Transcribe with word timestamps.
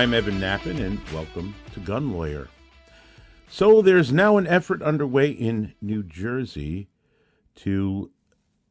I'm 0.00 0.14
Evan 0.14 0.40
Nappen, 0.40 0.80
and 0.80 0.98
welcome 1.10 1.54
to 1.74 1.80
Gun 1.80 2.14
Lawyer. 2.14 2.48
So, 3.50 3.82
there's 3.82 4.10
now 4.10 4.38
an 4.38 4.46
effort 4.46 4.80
underway 4.80 5.28
in 5.28 5.74
New 5.82 6.02
Jersey 6.02 6.88
to 7.56 8.10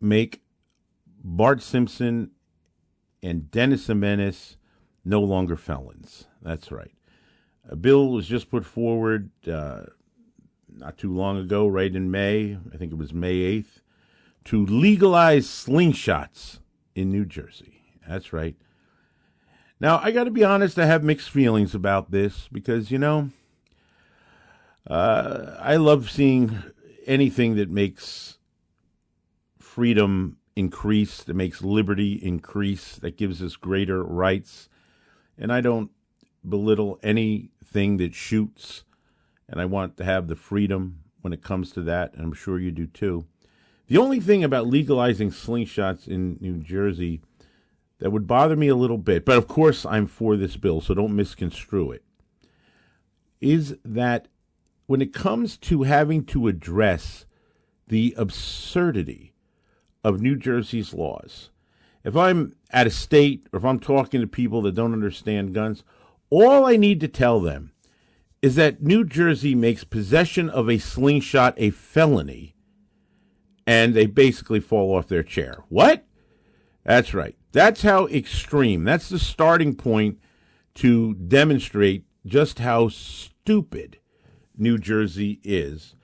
make 0.01 0.41
Bart 1.23 1.61
Simpson 1.61 2.31
and 3.21 3.51
Dennis 3.51 3.85
the 3.85 3.93
Menace 3.93 4.57
no 5.05 5.21
longer 5.21 5.55
felons. 5.55 6.25
That's 6.41 6.71
right. 6.71 6.95
A 7.69 7.75
bill 7.75 8.09
was 8.09 8.25
just 8.25 8.49
put 8.49 8.65
forward 8.65 9.29
uh, 9.47 9.81
not 10.67 10.97
too 10.97 11.13
long 11.13 11.37
ago, 11.37 11.67
right 11.67 11.95
in 11.95 12.09
May, 12.09 12.57
I 12.73 12.77
think 12.77 12.91
it 12.91 12.97
was 12.97 13.13
May 13.13 13.35
8th, 13.35 13.81
to 14.45 14.65
legalize 14.65 15.45
slingshots 15.45 16.57
in 16.95 17.11
New 17.11 17.25
Jersey. 17.25 17.83
That's 18.07 18.33
right. 18.33 18.55
Now, 19.81 20.01
I 20.03 20.11
got 20.11 20.25
to 20.25 20.31
be 20.31 20.43
honest, 20.43 20.77
I 20.77 20.85
have 20.85 21.03
mixed 21.03 21.29
feelings 21.29 21.73
about 21.73 22.11
this 22.11 22.49
because, 22.51 22.91
you 22.91 22.97
know, 22.97 23.29
uh, 24.85 25.55
I 25.57 25.77
love 25.77 26.09
seeing 26.09 26.61
anything 27.05 27.55
that 27.55 27.69
makes 27.69 28.39
freedom 29.57 30.37
increase, 30.55 31.23
that 31.23 31.33
makes 31.33 31.61
liberty 31.61 32.13
increase, 32.13 32.97
that 32.97 33.15
gives 33.15 33.41
us 33.41 33.55
greater 33.55 34.03
rights. 34.03 34.67
And 35.37 35.53
I 35.53 35.61
don't 35.61 35.91
belittle 36.47 36.99
anything 37.01 37.97
that 37.97 38.13
shoots, 38.13 38.83
and 39.47 39.61
I 39.61 39.65
want 39.65 39.95
to 39.97 40.03
have 40.03 40.27
the 40.27 40.35
freedom 40.35 41.03
when 41.21 41.31
it 41.31 41.41
comes 41.41 41.71
to 41.71 41.81
that, 41.83 42.13
and 42.13 42.21
I'm 42.21 42.33
sure 42.33 42.59
you 42.59 42.71
do 42.71 42.87
too. 42.87 43.25
The 43.87 43.97
only 43.97 44.19
thing 44.19 44.43
about 44.43 44.67
legalizing 44.67 45.31
slingshots 45.31 46.07
in 46.07 46.37
New 46.41 46.57
Jersey 46.57 47.21
that 47.99 48.11
would 48.11 48.27
bother 48.27 48.55
me 48.55 48.67
a 48.67 48.75
little 48.75 48.97
bit, 48.97 49.25
but 49.25 49.37
of 49.37 49.47
course 49.47 49.85
I'm 49.85 50.07
for 50.07 50.35
this 50.35 50.57
bill, 50.57 50.81
so 50.81 50.93
don't 50.93 51.15
misconstrue 51.15 51.91
it, 51.91 52.03
is 53.41 53.77
that 53.85 54.27
when 54.87 55.01
it 55.01 55.13
comes 55.13 55.57
to 55.57 55.83
having 55.83 56.23
to 56.25 56.47
address 56.47 57.25
the 57.87 58.13
absurdity 58.17 59.33
of 60.03 60.21
New 60.21 60.35
Jersey's 60.35 60.93
laws, 60.93 61.49
if 62.03 62.15
I'm 62.15 62.55
at 62.71 62.87
a 62.87 62.91
state 62.91 63.47
or 63.51 63.57
if 63.57 63.65
I'm 63.65 63.79
talking 63.79 64.21
to 64.21 64.27
people 64.27 64.61
that 64.63 64.75
don't 64.75 64.93
understand 64.93 65.53
guns, 65.53 65.83
all 66.29 66.65
I 66.65 66.75
need 66.77 66.99
to 67.01 67.07
tell 67.07 67.39
them 67.39 67.71
is 68.41 68.55
that 68.55 68.81
New 68.81 69.03
Jersey 69.03 69.53
makes 69.53 69.83
possession 69.83 70.49
of 70.49 70.69
a 70.69 70.77
slingshot 70.77 71.53
a 71.57 71.71
felony 71.71 72.55
and 73.67 73.93
they 73.93 74.05
basically 74.05 74.59
fall 74.59 74.95
off 74.95 75.07
their 75.07 75.23
chair. 75.23 75.63
What? 75.67 76.05
That's 76.83 77.13
right. 77.13 77.35
That's 77.51 77.81
how 77.81 78.07
extreme. 78.07 78.83
That's 78.83 79.09
the 79.09 79.19
starting 79.19 79.75
point 79.75 80.19
to 80.75 81.15
demonstrate 81.15 82.05
just 82.25 82.59
how 82.59 82.89
stupid 82.89 83.97
New 84.57 84.77
Jersey 84.77 85.39
is 85.43 85.95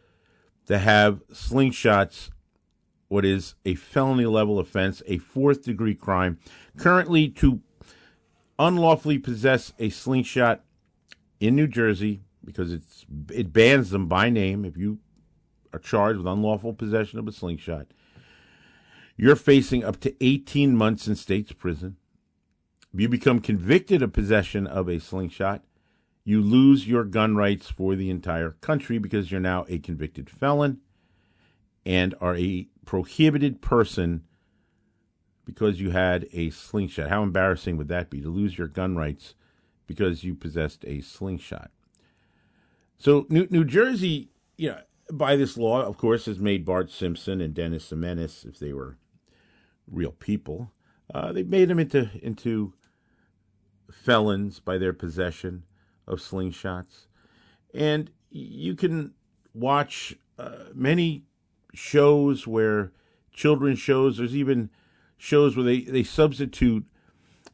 to 0.66 0.80
have 0.80 1.22
slingshots, 1.32 2.30
what 3.08 3.26
is 3.26 3.56
a 3.66 3.76
felony 3.76 4.26
level 4.26 4.58
offense, 4.58 5.04
a 5.06 5.20
fourth 5.20 5.64
degree 5.64 5.94
crime. 5.94 6.40
Currently, 6.78 7.30
to 7.30 7.62
unlawfully 8.58 9.20
possess 9.20 9.74
a 9.78 9.90
slingshot 9.90 10.64
in 11.40 11.56
New 11.56 11.68
Jersey, 11.68 12.22
because 12.44 12.72
it's 12.72 13.06
it 13.32 13.52
bans 13.52 13.90
them 13.90 14.08
by 14.08 14.30
name 14.30 14.66
if 14.66 14.78
you 14.78 15.00
are 15.74 15.80
charged 15.80 16.18
with 16.18 16.28
unlawful 16.28 16.74
possession 16.74 17.20
of 17.20 17.28
a 17.28 17.32
slingshot 17.32 17.88
you're 19.18 19.36
facing 19.36 19.84
up 19.84 20.00
to 20.02 20.16
18 20.24 20.76
months 20.76 21.08
in 21.08 21.16
state's 21.16 21.54
prison. 21.54 21.98
If 22.94 23.00
you 23.00 23.10
become 23.10 23.40
convicted 23.40 24.02
of 24.02 24.14
possession 24.14 24.68
of 24.68 24.88
a 24.88 25.00
slingshot, 25.00 25.64
you 26.24 26.42
lose 26.42 26.88
your 26.88 27.04
gun 27.04 27.36
rights 27.36 27.70
for 27.70 27.96
the 27.96 28.10
entire 28.10 28.52
country 28.62 28.98
because 28.98 29.32
you're 29.32 29.40
now 29.40 29.66
a 29.70 29.80
convicted 29.80 30.30
felon 30.30 30.80
and 31.86 32.16
are 32.20 32.36
a 32.36 32.68
prohibited 32.86 33.62
person 33.62 34.24
because 35.46 35.80
you 35.80 35.92
had 35.92 36.28
a 36.34 36.50
slingshot. 36.50 37.10
How 37.10 37.22
embarrassing 37.22 37.78
would 37.78 37.88
that 37.90 38.10
be 38.10 38.22
to 38.22 38.30
lose 38.30 38.58
your 38.58 38.68
gun 38.68 38.96
rights 38.96 39.36
because 39.86 40.24
you 40.24 40.34
possessed 40.34 40.84
a 40.86 41.02
slingshot? 41.02 41.70
So 42.98 43.28
New, 43.30 43.48
New 43.52 43.64
Jersey, 43.64 44.30
you 44.58 44.70
know, 44.70 44.80
by 45.12 45.36
this 45.36 45.58
law, 45.58 45.84
of 45.84 45.98
course, 45.98 46.26
has 46.26 46.40
made 46.40 46.66
Bart 46.66 46.90
Simpson 46.90 47.40
and 47.40 47.54
Dennis 47.54 47.90
the 47.90 47.96
Menace, 47.96 48.44
if 48.44 48.58
they 48.58 48.74
were 48.74 48.98
real 49.90 50.12
people. 50.12 50.72
Uh, 51.14 51.32
they 51.32 51.44
made 51.44 51.70
them 51.70 51.80
into 51.80 52.10
into 52.22 52.74
felons 53.92 54.60
by 54.60 54.78
their 54.78 54.94
possession 54.94 55.64
of 56.08 56.20
slingshots, 56.20 57.06
and 57.74 58.12
you 58.30 58.76
can 58.76 59.14
watch 59.54 60.16
uh, 60.40 60.66
many 60.74 61.24
shows 61.74 62.48
where 62.48 62.92
children's 63.32 63.80
shows. 63.80 64.18
There's 64.18 64.36
even 64.36 64.70
shows 65.18 65.56
where 65.56 65.66
they 65.66 65.82
they 65.82 66.04
substitute 66.04 66.86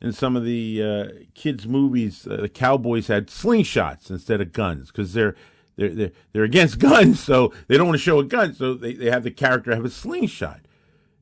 in 0.02 0.12
some 0.12 0.36
of 0.36 0.44
the 0.44 0.81
uh, 0.84 1.08
kids' 1.36 1.68
movies. 1.68 2.25
Uh, 2.25 2.38
the 2.38 2.50
cowboys 2.50 3.08
had 3.08 3.28
slingshots 3.28 4.09
instead 4.09 4.42
of 4.42 4.53
guns 4.53 4.88
because 4.88 5.13
they're 5.13 5.36
they're, 5.75 5.90
they're 5.90 6.12
they're 6.31 6.44
against 6.44 6.80
guns, 6.80 7.19
so 7.19 7.53
they 7.68 7.78
don't 7.78 7.88
want 7.88 7.98
to 7.98 8.03
show 8.03 8.19
a 8.19 8.24
gun, 8.24 8.53
so 8.53 8.74
they, 8.74 8.94
they 8.94 9.09
have 9.09 9.24
the 9.24 9.31
character 9.31 9.75
have 9.75 9.86
a 9.86 9.90
slingshot 9.90 10.62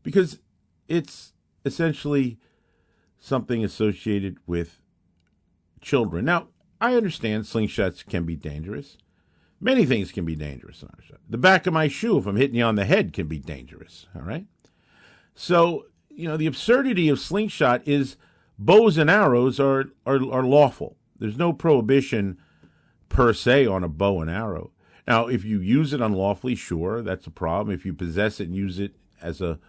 because 0.03 0.40
it's 0.89 1.33
essentially 1.63 2.38
something 3.19 3.63
associated 3.63 4.38
with 4.45 4.81
children. 5.81 6.25
Now, 6.25 6.47
I 6.81 6.95
understand 6.95 7.44
slingshots 7.44 8.05
can 8.05 8.25
be 8.25 8.35
dangerous. 8.35 8.97
Many 9.61 9.85
things 9.85 10.11
can 10.11 10.25
be 10.25 10.35
dangerous. 10.35 10.83
The 11.29 11.38
back 11.38 11.67
of 11.67 11.73
my 11.73 11.88
shoe, 11.88 12.17
if 12.17 12.25
I'm 12.25 12.38
hitting 12.38 12.55
you 12.55 12.63
on 12.63 12.75
the 12.75 12.85
head, 12.85 13.13
can 13.13 13.28
be 13.28 13.39
dangerous. 13.39 14.07
All 14.16 14.22
right. 14.22 14.45
So, 15.35 15.85
you 16.09 16.28
know, 16.28 16.38
the 16.38 16.47
absurdity 16.47 17.09
of 17.09 17.19
slingshot 17.19 17.85
is 17.85 18.16
bows 18.57 18.97
and 18.97 19.09
arrows 19.09 19.59
are, 19.59 19.85
are, 20.05 20.16
are 20.31 20.44
lawful. 20.44 20.97
There's 21.17 21.38
no 21.38 21.51
prohibition 21.51 22.38
per 23.09 23.33
se 23.33 23.66
on 23.66 23.83
a 23.83 23.89
bow 23.89 24.22
and 24.22 24.29
arrow. 24.29 24.72
Now, 25.05 25.28
if 25.28 25.44
you 25.44 25.59
use 25.59 25.91
it 25.91 26.01
unlawfully, 26.01 26.55
sure, 26.55 27.01
that's 27.01 27.28
a 27.28 27.31
problem. 27.31 27.73
If 27.73 27.85
you 27.85 27.94
possess 27.94 28.39
it 28.39 28.47
and 28.47 28.55
use 28.55 28.79
it 28.79 28.95
as 29.22 29.41
a 29.41 29.59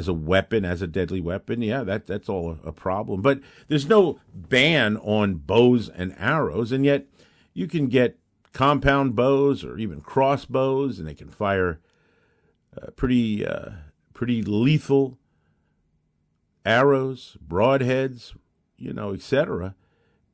as 0.00 0.08
a 0.08 0.14
weapon, 0.14 0.64
as 0.64 0.80
a 0.80 0.86
deadly 0.86 1.20
weapon, 1.20 1.60
yeah, 1.60 1.84
that 1.84 2.06
that's 2.06 2.28
all 2.28 2.58
a, 2.64 2.72
problem. 2.72 3.20
But 3.20 3.40
there's 3.68 3.86
no 3.86 4.18
ban 4.34 4.96
on 4.96 5.34
bows 5.34 5.90
and 5.90 6.14
arrows, 6.18 6.72
and 6.72 6.84
yet 6.84 7.06
you 7.52 7.68
can 7.68 7.88
get 7.88 8.18
compound 8.54 9.14
bows 9.14 9.62
or 9.62 9.76
even 9.76 10.00
crossbows, 10.00 10.98
and 10.98 11.06
they 11.06 11.14
can 11.14 11.28
fire 11.28 11.80
uh, 12.80 12.90
pretty 12.96 13.46
uh, 13.46 13.70
pretty 14.14 14.42
lethal 14.42 15.18
arrows, 16.64 17.36
broadheads, 17.46 18.34
you 18.78 18.94
know, 18.94 19.12
etc. 19.12 19.74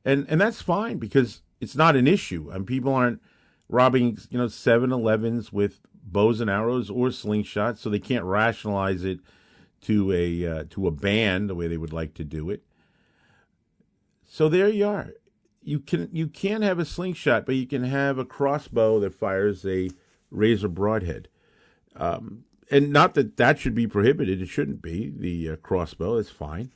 And 0.05 0.25
and 0.29 0.39
that's 0.39 0.61
fine 0.61 0.97
because 0.97 1.41
it's 1.59 1.75
not 1.75 1.97
an 1.97 2.07
issue, 2.07 2.49
and 2.49 2.65
people 2.65 2.93
aren't 2.93 3.21
robbing 3.67 4.17
you 4.29 4.37
know 4.37 4.45
7-Elevens 4.45 5.51
with 5.51 5.81
bows 5.93 6.39
and 6.39 6.49
arrows 6.49 6.89
or 6.89 7.09
slingshots, 7.09 7.79
so 7.79 7.89
they 7.89 7.99
can't 7.99 8.23
rationalize 8.23 9.03
it 9.03 9.19
to 9.87 10.11
a 10.11 10.45
uh, 10.45 10.63
to 10.69 10.85
a 10.85 10.91
band 10.91 11.49
the 11.49 11.55
way 11.55 11.67
they 11.67 11.77
would 11.77 11.93
like 11.93 12.13
to 12.15 12.25
do 12.25 12.49
it. 12.49 12.61
So 14.27 14.49
there 14.49 14.67
you 14.67 14.85
are. 14.85 15.13
You 15.63 15.79
can 15.79 16.09
you 16.11 16.27
can 16.27 16.61
have 16.61 16.77
a 16.77 16.85
slingshot, 16.85 17.45
but 17.45 17.55
you 17.55 17.65
can 17.65 17.85
have 17.85 18.17
a 18.17 18.25
crossbow 18.25 18.99
that 18.99 19.13
fires 19.13 19.65
a 19.65 19.89
razor 20.29 20.67
broadhead. 20.67 21.29
Um, 21.95 22.43
and 22.69 22.91
not 22.91 23.13
that 23.13 23.37
that 23.37 23.59
should 23.59 23.75
be 23.75 23.87
prohibited. 23.87 24.41
It 24.41 24.49
shouldn't 24.49 24.81
be 24.81 25.13
the 25.15 25.51
uh, 25.51 25.55
crossbow. 25.55 26.17
It's 26.17 26.29
fine. 26.29 26.73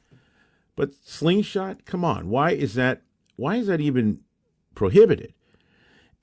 But 0.77 0.93
slingshot, 0.93 1.83
come 1.83 2.05
on. 2.05 2.29
Why 2.29 2.51
is 2.51 2.75
that? 2.75 3.01
Why 3.35 3.57
is 3.57 3.67
that 3.67 3.81
even 3.81 4.21
prohibited? 4.73 5.33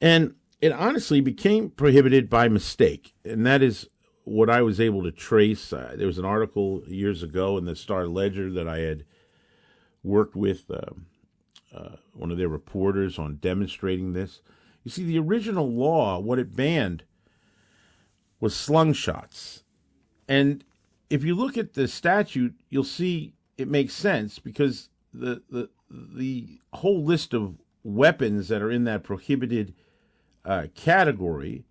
And 0.00 0.36
it 0.62 0.72
honestly 0.72 1.20
became 1.20 1.68
prohibited 1.68 2.30
by 2.30 2.48
mistake, 2.48 3.14
and 3.26 3.44
that 3.44 3.62
is 3.62 3.90
what 4.28 4.50
I 4.50 4.62
was 4.62 4.80
able 4.80 5.02
to 5.02 5.10
trace, 5.10 5.72
uh, 5.72 5.94
there 5.96 6.06
was 6.06 6.18
an 6.18 6.24
article 6.24 6.82
years 6.86 7.22
ago 7.22 7.56
in 7.56 7.64
the 7.64 7.74
Star 7.74 8.06
Ledger 8.06 8.50
that 8.52 8.68
I 8.68 8.78
had 8.78 9.04
worked 10.02 10.36
with 10.36 10.70
uh, 10.70 10.92
uh, 11.74 11.96
one 12.12 12.30
of 12.30 12.38
their 12.38 12.48
reporters 12.48 13.18
on 13.18 13.36
demonstrating 13.36 14.12
this. 14.12 14.40
You 14.84 14.90
see, 14.90 15.04
the 15.04 15.18
original 15.18 15.70
law, 15.70 16.18
what 16.18 16.38
it 16.38 16.54
banned 16.54 17.04
was 18.40 18.54
slung 18.54 18.92
shots. 18.92 19.64
And 20.28 20.64
if 21.10 21.24
you 21.24 21.34
look 21.34 21.56
at 21.56 21.74
the 21.74 21.88
statute, 21.88 22.54
you'll 22.68 22.84
see 22.84 23.32
it 23.56 23.68
makes 23.68 23.94
sense 23.94 24.38
because 24.38 24.90
the, 25.12 25.42
the, 25.50 25.68
the 25.90 26.60
whole 26.74 27.02
list 27.02 27.34
of 27.34 27.56
weapons 27.82 28.48
that 28.48 28.62
are 28.62 28.70
in 28.70 28.84
that 28.84 29.02
prohibited 29.02 29.74
uh, 30.44 30.66
category 30.74 31.64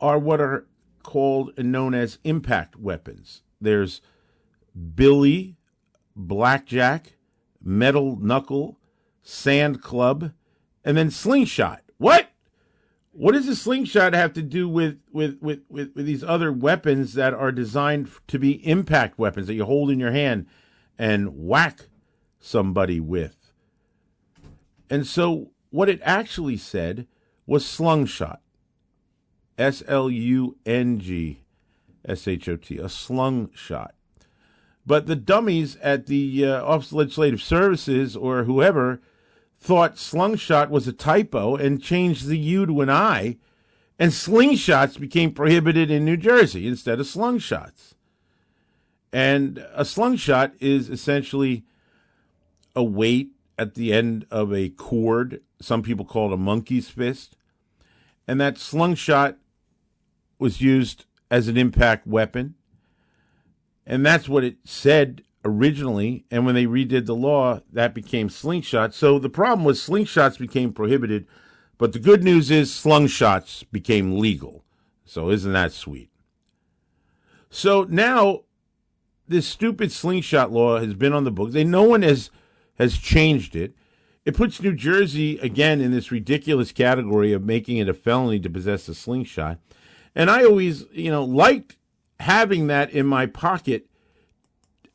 are 0.00 0.18
what 0.18 0.40
are 0.40 0.66
called 1.08 1.54
and 1.56 1.72
known 1.72 1.94
as 1.94 2.18
impact 2.22 2.76
weapons. 2.76 3.40
There's 3.62 4.02
billy, 4.94 5.56
blackjack, 6.14 7.14
metal 7.62 8.18
knuckle, 8.20 8.78
sand 9.22 9.80
club, 9.80 10.32
and 10.84 10.98
then 10.98 11.10
slingshot. 11.10 11.80
What? 11.96 12.28
What 13.12 13.32
does 13.32 13.48
a 13.48 13.56
slingshot 13.56 14.12
have 14.12 14.34
to 14.34 14.42
do 14.42 14.68
with, 14.68 15.00
with, 15.10 15.38
with, 15.40 15.62
with, 15.70 15.92
with 15.94 16.04
these 16.04 16.22
other 16.22 16.52
weapons 16.52 17.14
that 17.14 17.32
are 17.32 17.52
designed 17.52 18.10
to 18.26 18.38
be 18.38 18.66
impact 18.68 19.18
weapons 19.18 19.46
that 19.46 19.54
you 19.54 19.64
hold 19.64 19.90
in 19.90 19.98
your 19.98 20.12
hand 20.12 20.44
and 20.98 21.38
whack 21.38 21.88
somebody 22.38 23.00
with? 23.00 23.50
And 24.90 25.06
so 25.06 25.52
what 25.70 25.88
it 25.88 26.00
actually 26.04 26.58
said 26.58 27.06
was 27.46 27.64
slungshot. 27.64 28.40
S 29.58 29.82
L 29.86 30.08
U 30.08 30.56
N 30.64 31.00
G 31.00 31.40
S 32.06 32.26
H 32.28 32.48
O 32.48 32.56
T, 32.56 32.78
a 32.78 32.88
slung 32.88 33.50
shot. 33.52 33.94
But 34.86 35.06
the 35.06 35.16
dummies 35.16 35.76
at 35.82 36.06
the 36.06 36.46
uh, 36.46 36.64
Office 36.64 36.88
of 36.88 36.94
Legislative 36.94 37.42
Services 37.42 38.16
or 38.16 38.44
whoever 38.44 39.02
thought 39.58 39.96
slungshot 39.96 40.70
was 40.70 40.88
a 40.88 40.92
typo 40.92 41.56
and 41.56 41.82
changed 41.82 42.26
the 42.26 42.38
U 42.38 42.64
to 42.64 42.80
an 42.80 42.88
I, 42.88 43.36
and 43.98 44.12
slingshots 44.12 44.98
became 44.98 45.32
prohibited 45.32 45.90
in 45.90 46.04
New 46.04 46.16
Jersey 46.16 46.66
instead 46.66 47.00
of 47.00 47.06
slungshots. 47.06 47.94
And 49.12 49.58
a 49.74 49.82
slungshot 49.82 50.52
is 50.60 50.88
essentially 50.88 51.64
a 52.76 52.84
weight 52.84 53.32
at 53.58 53.74
the 53.74 53.92
end 53.92 54.26
of 54.30 54.54
a 54.54 54.68
cord. 54.68 55.42
Some 55.60 55.82
people 55.82 56.04
call 56.04 56.30
it 56.30 56.34
a 56.34 56.38
monkey's 56.38 56.88
fist. 56.88 57.36
And 58.28 58.40
that 58.40 58.54
slungshot 58.54 59.36
was 60.38 60.60
used 60.60 61.04
as 61.30 61.48
an 61.48 61.56
impact 61.56 62.06
weapon. 62.06 62.54
And 63.86 64.04
that's 64.04 64.28
what 64.28 64.44
it 64.44 64.56
said 64.64 65.22
originally. 65.44 66.24
And 66.30 66.44
when 66.44 66.54
they 66.54 66.66
redid 66.66 67.06
the 67.06 67.14
law, 67.14 67.60
that 67.72 67.94
became 67.94 68.28
slingshot. 68.28 68.94
So 68.94 69.18
the 69.18 69.30
problem 69.30 69.64
was 69.64 69.80
slingshots 69.80 70.38
became 70.38 70.72
prohibited. 70.72 71.26
But 71.78 71.92
the 71.92 71.98
good 71.98 72.24
news 72.24 72.50
is 72.50 72.70
slungshots 72.70 73.64
became 73.70 74.18
legal. 74.18 74.64
So 75.04 75.30
isn't 75.30 75.52
that 75.52 75.72
sweet? 75.72 76.10
So 77.50 77.86
now 77.88 78.42
this 79.26 79.46
stupid 79.46 79.92
slingshot 79.92 80.52
law 80.52 80.78
has 80.80 80.94
been 80.94 81.12
on 81.12 81.24
the 81.24 81.30
books. 81.30 81.54
And 81.54 81.70
no 81.70 81.84
one 81.84 82.02
has 82.02 82.30
has 82.78 82.96
changed 82.96 83.56
it. 83.56 83.74
It 84.24 84.36
puts 84.36 84.62
New 84.62 84.74
Jersey 84.74 85.38
again 85.38 85.80
in 85.80 85.90
this 85.90 86.12
ridiculous 86.12 86.70
category 86.70 87.32
of 87.32 87.44
making 87.44 87.78
it 87.78 87.88
a 87.88 87.94
felony 87.94 88.38
to 88.40 88.50
possess 88.50 88.86
a 88.88 88.94
slingshot. 88.94 89.58
And 90.18 90.28
I 90.28 90.44
always, 90.44 90.84
you 90.90 91.12
know, 91.12 91.22
liked 91.22 91.76
having 92.18 92.66
that 92.66 92.90
in 92.90 93.06
my 93.06 93.26
pocket 93.26 93.86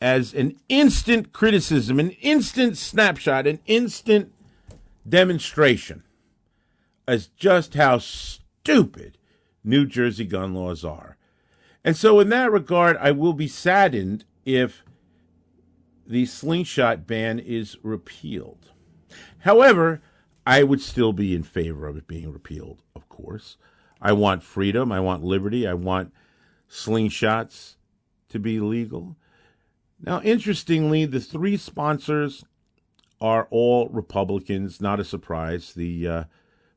as 0.02 0.34
an 0.34 0.60
instant 0.68 1.32
criticism, 1.32 1.98
an 1.98 2.12
instant 2.22 2.78
snapshot, 2.78 3.48
an 3.48 3.60
instant 3.66 4.34
demonstration 5.08 6.04
as 7.08 7.28
just 7.28 7.76
how 7.76 8.00
stupid 8.00 9.18
New 9.64 9.86
Jersey 9.86 10.26
gun 10.26 10.54
laws 10.54 10.84
are. 10.84 11.16
And 11.86 11.96
so, 11.96 12.20
in 12.20 12.28
that 12.30 12.52
regard, 12.52 12.98
I 12.98 13.12
will 13.12 13.34
be 13.34 13.48
saddened 13.48 14.26
if 14.46 14.84
the 16.06 16.26
slingshot 16.26 17.08
ban 17.08 17.40
is 17.40 17.78
repealed. 17.82 18.72
However, 19.40 20.02
I 20.46 20.64
would 20.64 20.82
still 20.82 21.14
be 21.14 21.34
in 21.34 21.44
favor 21.44 21.88
of 21.88 21.96
it 21.96 22.08
being 22.08 22.32
repealed, 22.32 22.82
of 22.94 23.08
course. 23.08 23.56
I 24.04 24.12
want 24.12 24.44
freedom. 24.44 24.92
I 24.92 25.00
want 25.00 25.24
liberty. 25.24 25.66
I 25.66 25.74
want 25.74 26.14
slingshots 26.70 27.76
to 28.28 28.38
be 28.38 28.60
legal. 28.60 29.16
Now, 30.02 30.22
interestingly, 30.22 31.06
the 31.06 31.22
three 31.22 31.56
sponsors 31.56 32.44
are 33.22 33.48
all 33.50 33.88
Republicans. 33.88 34.82
Not 34.82 35.00
a 35.00 35.06
surprise. 35.06 35.74
The 35.74 36.08
uh, 36.08 36.24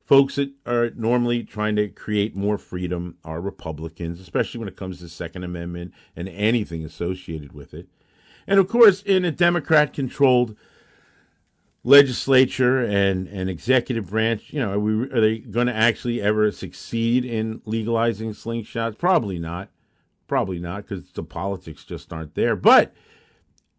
folks 0.04 0.36
that 0.36 0.52
are 0.64 0.90
normally 0.90 1.42
trying 1.42 1.74
to 1.74 1.88
create 1.88 2.36
more 2.36 2.58
freedom 2.58 3.16
are 3.24 3.40
Republicans, 3.40 4.20
especially 4.20 4.60
when 4.60 4.68
it 4.68 4.76
comes 4.76 5.00
to 5.00 5.08
Second 5.08 5.42
Amendment 5.42 5.92
and 6.14 6.28
anything 6.28 6.84
associated 6.84 7.52
with 7.52 7.74
it. 7.74 7.88
And 8.46 8.60
of 8.60 8.68
course, 8.68 9.02
in 9.02 9.24
a 9.24 9.32
Democrat 9.32 9.92
controlled 9.92 10.56
legislature 11.86 12.84
and, 12.84 13.28
and 13.28 13.48
executive 13.48 14.10
branch, 14.10 14.52
you 14.52 14.58
know, 14.58 14.72
are, 14.72 14.78
we, 14.78 15.08
are 15.08 15.20
they 15.20 15.38
going 15.38 15.68
to 15.68 15.74
actually 15.74 16.20
ever 16.20 16.50
succeed 16.50 17.24
in 17.24 17.62
legalizing 17.64 18.32
slingshots? 18.32 18.98
Probably 18.98 19.38
not. 19.38 19.68
Probably 20.26 20.58
not 20.58 20.78
because 20.78 21.12
the 21.12 21.22
politics 21.22 21.84
just 21.84 22.12
aren't 22.12 22.34
there. 22.34 22.56
But 22.56 22.92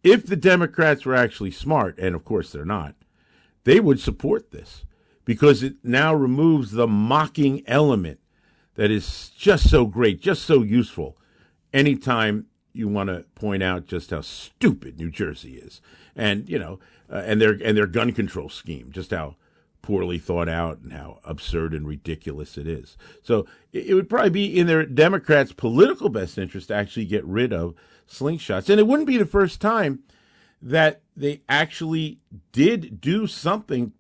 if 0.04 0.26
the 0.26 0.38
Democrats 0.38 1.06
were 1.06 1.16
actually 1.16 1.52
smart, 1.52 2.00
and 2.00 2.16
of 2.16 2.24
course 2.24 2.54
they're 2.54 2.64
not, 2.64 2.96
they 3.66 3.82
would 3.82 4.00
support 4.00 4.52
this 4.52 4.86
because 5.26 5.62
it 5.62 5.76
now 5.84 6.14
removes 6.14 6.72
the 6.72 6.88
mocking 6.88 7.62
element 7.68 8.22
that 8.76 8.90
is 8.90 9.32
just 9.38 9.70
so 9.70 9.86
great, 9.86 10.22
just 10.22 10.44
so 10.44 10.64
useful 10.64 11.18
anytime 11.74 12.46
you 12.72 12.88
want 12.88 13.10
to 13.10 13.26
point 13.36 13.62
out 13.62 13.86
just 13.86 14.12
how 14.12 14.22
stupid 14.22 14.98
New 14.98 15.12
Jersey 15.12 15.56
is, 15.56 15.82
and 16.16 16.48
you 16.48 16.58
know, 16.58 16.80
uh, 17.12 17.24
and 17.26 17.42
their 17.42 17.52
and 17.64 17.78
their 17.78 17.88
gun 17.88 18.12
control 18.12 18.50
scheme, 18.50 18.92
just 18.92 19.12
how 19.12 19.36
poorly 19.82 20.18
thought 20.18 20.50
out 20.50 20.80
and 20.80 20.92
how 20.92 21.20
absurd 21.24 21.74
and 21.74 21.88
ridiculous 21.88 22.58
it 22.58 22.68
is. 22.68 22.98
So 23.24 23.46
it, 23.72 23.88
it 23.88 23.94
would 23.94 24.10
probably 24.10 24.32
be 24.32 24.60
in 24.60 24.68
their 24.68 24.86
Democrats' 24.86 25.54
political 25.54 26.10
best 26.10 26.38
interest 26.38 26.68
to 26.68 26.76
actually 26.76 27.06
get 27.06 27.24
rid 27.26 27.54
of 27.54 27.76
slingshots, 28.10 28.70
and 28.70 28.80
it 28.80 28.88
wouldn't 28.88 29.08
be 29.08 29.18
the 29.18 29.26
first 29.26 29.62
time 29.62 30.04
that 30.62 31.02
they 31.16 31.42
actually 31.48 32.20
did 32.52 33.00
do 33.00 33.28
something 33.28 33.94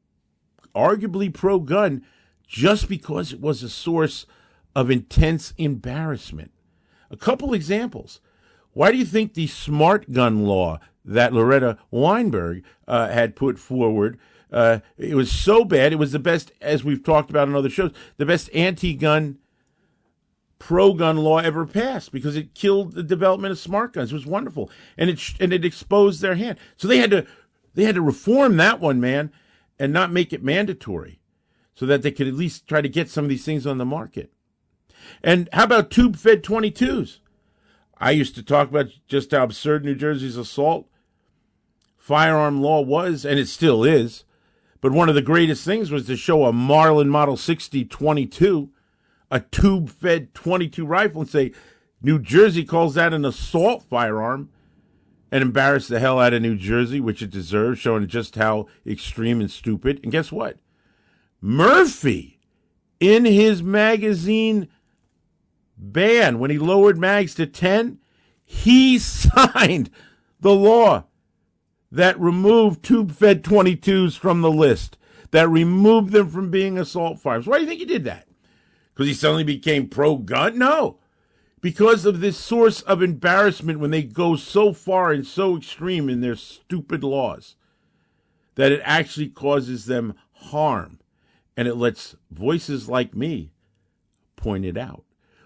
arguably 0.75 1.33
pro 1.33 1.59
gun 1.59 2.03
just 2.47 2.87
because 2.87 3.33
it 3.33 3.41
was 3.41 3.61
a 3.61 3.69
source 3.69 4.25
of 4.75 4.89
intense 4.89 5.53
embarrassment. 5.57 6.51
A 7.09 7.17
couple 7.17 7.53
examples. 7.53 8.19
Why 8.73 8.91
do 8.91 8.97
you 8.97 9.05
think 9.05 9.33
the 9.33 9.47
smart 9.47 10.11
gun 10.11 10.45
law 10.45 10.79
that 11.07 11.33
Loretta 11.33 11.77
Weinberg 11.89 12.63
uh, 12.87 13.09
had 13.09 13.35
put 13.35 13.57
forward? 13.57 14.19
Uh, 14.51 14.79
it 14.97 15.15
was 15.15 15.31
so 15.31 15.65
bad. 15.65 15.91
It 15.91 15.97
was 15.97 16.11
the 16.11 16.19
best, 16.19 16.51
as 16.61 16.83
we've 16.83 17.03
talked 17.03 17.29
about 17.29 17.47
on 17.47 17.55
other 17.55 17.69
shows, 17.69 17.91
the 18.17 18.25
best 18.25 18.49
anti-gun, 18.53 19.39
pro-gun 20.59 21.17
law 21.17 21.39
ever 21.39 21.65
passed 21.65 22.11
because 22.11 22.35
it 22.35 22.53
killed 22.53 22.93
the 22.93 23.03
development 23.03 23.51
of 23.51 23.59
smart 23.59 23.93
guns. 23.93 24.11
It 24.11 24.15
was 24.15 24.25
wonderful, 24.25 24.69
and 24.97 25.09
it 25.09 25.21
and 25.39 25.51
it 25.51 25.65
exposed 25.65 26.21
their 26.21 26.35
hand. 26.35 26.57
So 26.77 26.87
they 26.87 26.97
had 26.97 27.11
to 27.11 27.25
they 27.73 27.83
had 27.83 27.95
to 27.95 28.01
reform 28.01 28.57
that 28.57 28.79
one, 28.79 28.99
man, 28.99 29.31
and 29.77 29.91
not 29.91 30.11
make 30.11 30.31
it 30.31 30.43
mandatory, 30.43 31.19
so 31.75 31.85
that 31.85 32.01
they 32.01 32.11
could 32.11 32.27
at 32.27 32.33
least 32.33 32.67
try 32.67 32.81
to 32.81 32.89
get 32.89 33.09
some 33.09 33.25
of 33.25 33.29
these 33.29 33.45
things 33.45 33.67
on 33.67 33.77
the 33.77 33.85
market. 33.85 34.31
And 35.23 35.47
how 35.53 35.65
about 35.65 35.91
tube-fed 35.91 36.43
22s? 36.43 37.19
I 37.99 38.11
used 38.11 38.35
to 38.35 38.43
talk 38.43 38.69
about 38.69 38.87
just 39.07 39.31
how 39.31 39.43
absurd 39.43 39.83
New 39.83 39.95
Jersey's 39.95 40.37
assault 40.37 40.89
firearm 42.07 42.61
law 42.61 42.79
was, 42.79 43.25
and 43.25 43.37
it 43.37 43.49
still 43.49 43.83
is. 43.83 44.23
But 44.79 44.93
one 44.93 45.09
of 45.09 45.15
the 45.15 45.21
greatest 45.21 45.65
things 45.65 45.91
was 45.91 46.05
to 46.07 46.15
show 46.15 46.45
a 46.45 46.53
Marlin 46.53 47.09
Model 47.09 47.35
60 47.35 47.83
22, 47.83 48.69
a 49.29 49.41
tube 49.41 49.89
fed 49.89 50.33
22 50.33 50.85
rifle, 50.85 51.21
and 51.21 51.29
say, 51.29 51.51
New 52.01 52.17
Jersey 52.17 52.63
calls 52.63 52.95
that 52.95 53.13
an 53.13 53.25
assault 53.25 53.83
firearm 53.83 54.49
and 55.33 55.41
embarrass 55.41 55.89
the 55.89 55.99
hell 55.99 56.17
out 56.17 56.33
of 56.33 56.41
New 56.41 56.55
Jersey, 56.55 57.01
which 57.01 57.21
it 57.21 57.29
deserves, 57.29 57.77
showing 57.77 58.07
just 58.07 58.35
how 58.35 58.67
extreme 58.85 59.41
and 59.41 59.51
stupid. 59.51 59.99
And 60.01 60.09
guess 60.09 60.31
what? 60.31 60.59
Murphy, 61.41 62.39
in 63.01 63.25
his 63.25 63.61
magazine 63.61 64.69
ban, 65.77 66.39
when 66.39 66.51
he 66.51 66.57
lowered 66.57 66.97
mags 66.97 67.35
to 67.35 67.45
10, 67.45 67.99
he 68.45 68.97
signed 68.97 69.89
the 70.39 70.55
law 70.55 71.03
that 71.91 72.19
removed 72.19 72.83
tube 72.83 73.11
fed 73.11 73.43
22s 73.43 74.17
from 74.17 74.41
the 74.41 74.51
list, 74.51 74.97
that 75.31 75.49
removed 75.49 76.11
them 76.11 76.29
from 76.29 76.51
being 76.51 76.77
assault 76.77 77.19
firearms. 77.19 77.47
Why 77.47 77.57
do 77.57 77.63
you 77.63 77.69
think 77.69 77.79
he 77.79 77.85
did 77.85 78.03
that? 78.05 78.27
Because 78.93 79.07
he 79.07 79.13
suddenly 79.13 79.43
became 79.43 79.87
pro 79.87 80.17
gun? 80.17 80.57
No. 80.57 80.99
Because 81.61 82.05
of 82.05 82.19
this 82.19 82.37
source 82.37 82.81
of 82.81 83.01
embarrassment 83.01 83.79
when 83.79 83.91
they 83.91 84.03
go 84.03 84.35
so 84.35 84.73
far 84.73 85.11
and 85.11 85.25
so 85.25 85.57
extreme 85.57 86.09
in 86.09 86.21
their 86.21 86.35
stupid 86.35 87.03
laws 87.03 87.55
that 88.55 88.71
it 88.71 88.81
actually 88.83 89.29
causes 89.29 89.85
them 89.85 90.15
harm. 90.33 90.99
And 91.55 91.67
it 91.67 91.75
lets 91.75 92.15
voices 92.29 92.87
like 92.87 93.15
me 93.15 93.51
point 94.35 94.65
it 94.65 94.77
out. 94.77 95.03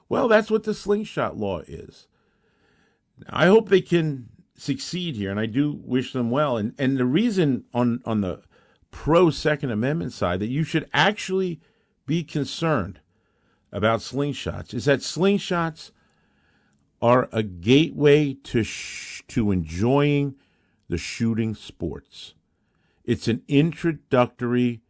Well, 0.10 0.28
that's 0.28 0.52
what 0.52 0.64
the 0.64 0.74
slingshot 0.74 1.38
law 1.38 1.60
is. 1.60 2.08
I 3.30 3.46
hope 3.48 3.70
they 3.70 3.82
can 3.82 4.30
succeed 4.62 5.16
here, 5.16 5.32
and 5.32 5.40
I 5.40 5.48
do 5.48 5.80
wish 5.84 6.14
them 6.14 6.30
well. 6.30 6.58
And 6.58 6.74
and 6.78 6.98
the 6.98 7.06
reason 7.06 7.66
on 7.74 8.02
on 8.06 8.22
the 8.22 8.42
pro 8.92 9.30
Second 9.30 9.72
Amendment 9.72 10.14
side 10.14 10.40
that 10.40 10.50
you 10.50 10.64
should 10.64 10.90
actually 10.94 11.60
be 12.06 12.24
concerned 12.24 13.00
about 13.72 14.02
slingshots 14.02 14.74
is 14.74 14.86
that 14.86 15.00
slingshots 15.00 15.92
are 17.02 17.30
a 17.32 17.42
gateway 17.42 18.34
to 18.44 18.64
sh- 18.64 19.24
to 19.30 19.52
enjoying 19.52 20.36
the 20.88 20.98
shooting 20.98 21.56
sports. 21.56 22.36
It's 23.04 23.28
an 23.28 23.42
introductory 23.48 24.82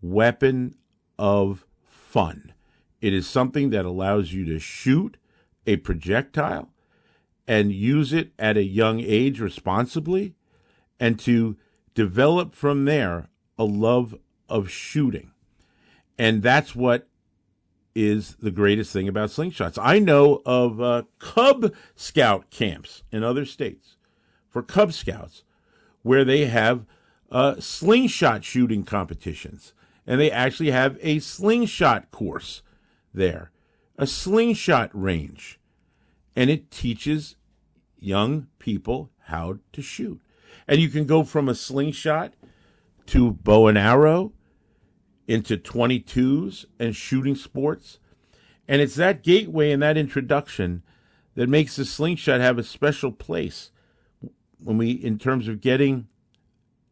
weapon 0.00 0.76
of 1.18 1.66
fun. 1.82 2.52
It 3.00 3.12
is 3.12 3.28
something 3.28 3.70
that 3.70 3.84
allows 3.84 4.32
you 4.32 4.44
to 4.46 4.58
shoot 4.58 5.18
a 5.66 5.76
projectile 5.76 6.70
and 7.48 7.72
use 7.72 8.12
it 8.12 8.30
at 8.38 8.58
a 8.58 8.62
young 8.62 9.00
age 9.00 9.40
responsibly 9.40 10.34
and 11.00 11.18
to 11.18 11.56
develop 11.94 12.54
from 12.54 12.84
there 12.84 13.30
a 13.58 13.64
love 13.64 14.14
of 14.48 14.70
shooting. 14.70 15.32
And 16.18 16.42
that's 16.42 16.76
what 16.76 17.08
is 17.94 18.36
the 18.36 18.50
greatest 18.50 18.92
thing 18.92 19.08
about 19.08 19.30
slingshots. 19.30 19.78
I 19.82 19.98
know 19.98 20.42
of 20.44 20.80
uh, 20.80 21.04
Cub 21.18 21.74
Scout 21.96 22.50
camps 22.50 23.02
in 23.10 23.24
other 23.24 23.46
states 23.46 23.96
for 24.50 24.62
Cub 24.62 24.92
Scouts 24.92 25.42
where 26.02 26.24
they 26.24 26.44
have 26.46 26.84
uh, 27.30 27.56
slingshot 27.58 28.44
shooting 28.44 28.84
competitions. 28.84 29.72
And 30.06 30.20
they 30.20 30.30
actually 30.30 30.70
have 30.70 30.98
a 31.02 31.18
slingshot 31.18 32.10
course 32.10 32.62
there, 33.12 33.50
a 33.96 34.06
slingshot 34.06 34.90
range. 34.92 35.58
And 36.36 36.50
it 36.50 36.70
teaches 36.70 37.36
young 37.98 38.48
people 38.58 39.10
how 39.24 39.58
to 39.72 39.82
shoot. 39.82 40.20
And 40.66 40.80
you 40.80 40.88
can 40.88 41.06
go 41.06 41.24
from 41.24 41.48
a 41.48 41.54
slingshot 41.54 42.34
to 43.06 43.32
bow 43.32 43.68
and 43.68 43.78
arrow 43.78 44.32
into 45.26 45.56
22s 45.56 46.64
and 46.78 46.94
shooting 46.94 47.34
sports. 47.34 47.98
And 48.66 48.80
it's 48.80 48.96
that 48.96 49.22
gateway 49.22 49.70
and 49.70 49.82
that 49.82 49.96
introduction 49.96 50.82
that 51.34 51.48
makes 51.48 51.76
the 51.76 51.84
slingshot 51.84 52.40
have 52.40 52.58
a 52.58 52.64
special 52.64 53.12
place 53.12 53.70
when 54.62 54.76
we, 54.76 54.90
in 54.90 55.18
terms 55.18 55.48
of 55.48 55.60
getting 55.60 56.08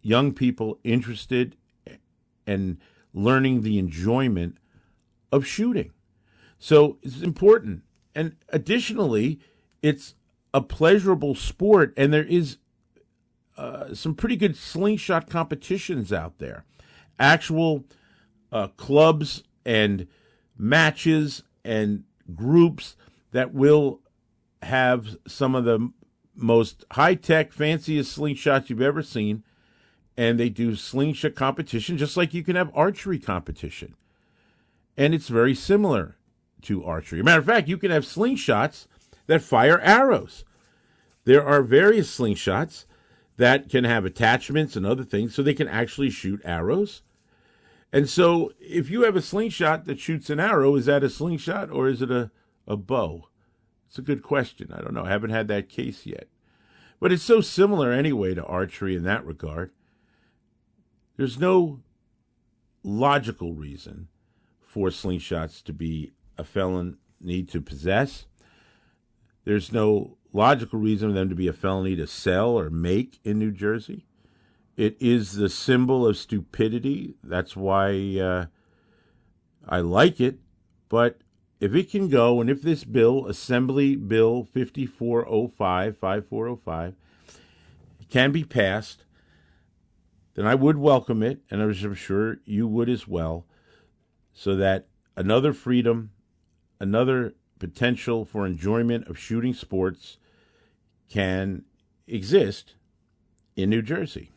young 0.01 0.33
people 0.33 0.79
interested 0.85 1.57
and 2.47 2.79
learning 3.13 3.63
the 3.63 3.79
enjoyment 3.79 4.57
of 5.33 5.47
shooting. 5.47 5.93
So 6.59 6.99
it's 7.03 7.23
important. 7.23 7.83
And 8.15 8.37
additionally, 8.51 9.41
it's 9.83 10.15
a 10.55 10.61
pleasurable 10.61 11.35
sport, 11.35 11.93
and 11.97 12.13
there 12.13 12.25
is 12.25 12.59
uh, 13.57 13.95
some 13.95 14.15
pretty 14.15 14.37
good 14.37 14.57
slingshot 14.57 15.29
competitions 15.29 16.13
out 16.13 16.39
there. 16.39 16.65
Actual 17.19 17.85
uh, 18.53 18.69
clubs 18.69 19.43
and 19.65 20.07
matches 20.57 21.43
and 21.65 22.05
groups 22.35 22.97
that 23.33 23.53
will 23.53 24.01
have 24.63 25.17
some 25.27 25.55
of 25.55 25.65
the 25.65 25.91
most 26.35 26.85
high 26.93 27.15
tech, 27.15 27.53
fanciest 27.53 28.17
slingshots 28.17 28.69
you've 28.69 28.81
ever 28.81 29.03
seen. 29.03 29.43
And 30.19 30.41
they 30.41 30.49
do 30.49 30.75
slingshot 30.75 31.35
competition 31.35 31.99
just 31.99 32.17
like 32.17 32.33
you 32.33 32.43
can 32.43 32.57
have 32.57 32.71
archery 32.75 33.19
competition. 33.19 33.95
And 34.97 35.15
it's 35.15 35.29
very 35.29 35.55
similar 35.55 36.17
to 36.63 36.85
archery. 36.85 37.23
matter 37.23 37.41
of 37.41 37.47
fact, 37.47 37.69
you 37.69 37.77
can 37.77 37.91
have 37.91 38.05
slingshots 38.05 38.87
that 39.27 39.43
fire 39.43 39.81
arrows. 39.81 40.45
There 41.25 41.45
are 41.45 41.63
various 41.63 42.17
slingshots 42.17 42.85
that 43.37 43.69
can 43.69 43.85
have 43.85 44.05
attachments 44.05 44.77
and 44.77 44.87
other 44.87 45.05
things 45.05 45.35
so 45.35 45.43
they 45.43 45.55
can 45.55 45.69
actually 45.69 46.11
shoot 46.11 46.41
arrows. 46.45 47.03
And 47.93 48.09
so 48.09 48.53
if 48.61 48.91
you 48.91 49.03
have 49.03 49.17
a 49.17 49.23
slingshot 49.23 49.85
that 49.85 50.01
shoots 50.01 50.31
an 50.31 50.41
arrow, 50.41 50.77
is 50.77 50.87
that 50.87 51.05
a 51.05 51.11
slingshot 51.11 51.71
or 51.71 51.89
is 51.89 52.03
it 52.03 52.11
a, 52.11 52.31
a 52.67 52.77
bow? 52.77 53.29
It's 53.89 53.99
a 53.99 54.03
good 54.03 54.23
question. 54.23 54.73
I 54.73 54.81
don't 54.81 54.95
know. 54.95 55.05
I 55.05 55.11
haven't 55.11 55.31
had 55.31 55.49
that 55.49 55.69
case 55.69 56.07
yet. 56.07 56.29
But 56.99 57.13
it's 57.13 57.23
so 57.23 57.41
similar 57.41 57.93
anyway 57.93 58.35
to 58.35 58.45
archery 58.45 58.97
in 58.97 59.05
that 59.05 59.25
regard. 59.25 59.71
There's 61.17 61.39
no 61.39 61.81
logical 62.83 63.55
reason 63.55 64.09
for 64.61 64.89
slingshots 64.89 65.63
to 65.65 65.73
be 65.73 66.13
a 66.39 66.45
felon 66.45 66.99
need 67.21 67.49
to 67.51 67.61
possess. 67.61 68.27
There's 69.47 69.73
no 69.73 70.19
logical 70.33 70.81
reason 70.81 71.11
for 71.11 71.15
them 71.15 71.29
to 71.29 71.37
be 71.37 71.47
a 71.47 71.53
felony 71.53 71.95
to 71.97 72.07
sell 72.09 72.51
or 72.51 72.69
make 72.69 73.21
in 73.25 73.39
New 73.39 73.53
Jersey. 73.53 74.05
It 74.77 74.97
is 75.01 75.35
the 75.35 75.49
symbol 75.49 76.05
of 76.05 76.19
stupidity. 76.19 77.15
That's 77.23 77.57
why 77.57 78.19
uh, 78.21 78.47
I 79.67 79.79
like 79.79 80.21
it. 80.21 80.41
But 80.89 81.21
if 81.61 81.77
it 81.77 81.91
can 81.91 82.09
go, 82.09 82.41
and 82.41 82.51
if 82.51 82.61
this 82.61 82.83
bill, 82.83 83.27
Assembly 83.29 83.95
Bill 83.95 84.45
5405, 84.45 85.97
5405, 85.97 86.95
can 88.11 88.33
be 88.33 88.43
passed, 88.43 89.05
then 90.35 90.45
I 90.45 90.57
would 90.57 90.77
welcome 90.77 91.23
it, 91.23 91.43
and 91.53 91.63
I'm 91.63 91.95
sure 91.95 92.39
you 92.45 92.67
would 92.67 92.89
as 92.89 93.07
well, 93.07 93.47
so 94.33 94.57
that 94.57 94.89
another 95.17 95.53
freedom, 95.53 96.11
another 96.81 97.37
potential 97.59 98.25
for 98.25 98.47
enjoyment 98.47 99.09
of 99.09 99.19
shooting 99.19 99.55
sports 99.55 100.19
can 101.09 101.65
exist 102.07 102.75
in 103.55 103.71
New 103.71 103.83
Jersey. 103.83 104.31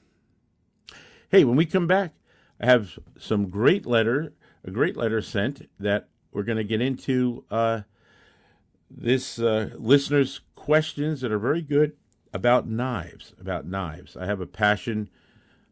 Hey, 1.30 1.44
when 1.44 1.58
we 1.58 1.66
come 1.66 1.88
back, 1.88 2.14
I 2.60 2.66
have 2.66 2.98
some 3.18 3.50
great 3.50 3.86
letter, 3.86 4.34
a 4.64 4.72
great 4.72 4.98
letter 4.98 5.22
sent 5.22 5.70
that 5.80 6.10
we're 6.32 6.44
going 6.44 6.58
to 6.58 6.64
get 6.64 6.82
into 6.82 7.46
uh, 7.50 7.82
this 8.90 9.40
uh, 9.40 9.72
listeners' 9.76 10.42
questions 10.56 11.22
that 11.22 11.32
are 11.32 11.40
very 11.40 11.62
good 11.62 11.94
about 12.34 12.68
knives. 12.68 13.34
About 13.40 13.66
knives, 13.66 14.18
I 14.18 14.26
have 14.26 14.42
a 14.42 14.48
passion 14.48 15.10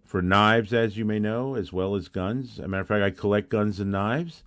for 0.04 0.22
knives, 0.22 0.74
as 0.74 0.98
you 0.98 1.06
may 1.06 1.20
know, 1.20 1.56
as 1.56 1.74
well 1.74 1.96
as 1.96 2.08
guns. 2.08 2.60
As 2.60 2.66
a 2.66 2.68
matter 2.68 2.82
of 2.82 2.88
fact, 2.88 3.04
I 3.04 3.10
collect 3.10 3.50
guns 3.50 3.80
and 3.80 3.92
knives. 3.92 4.44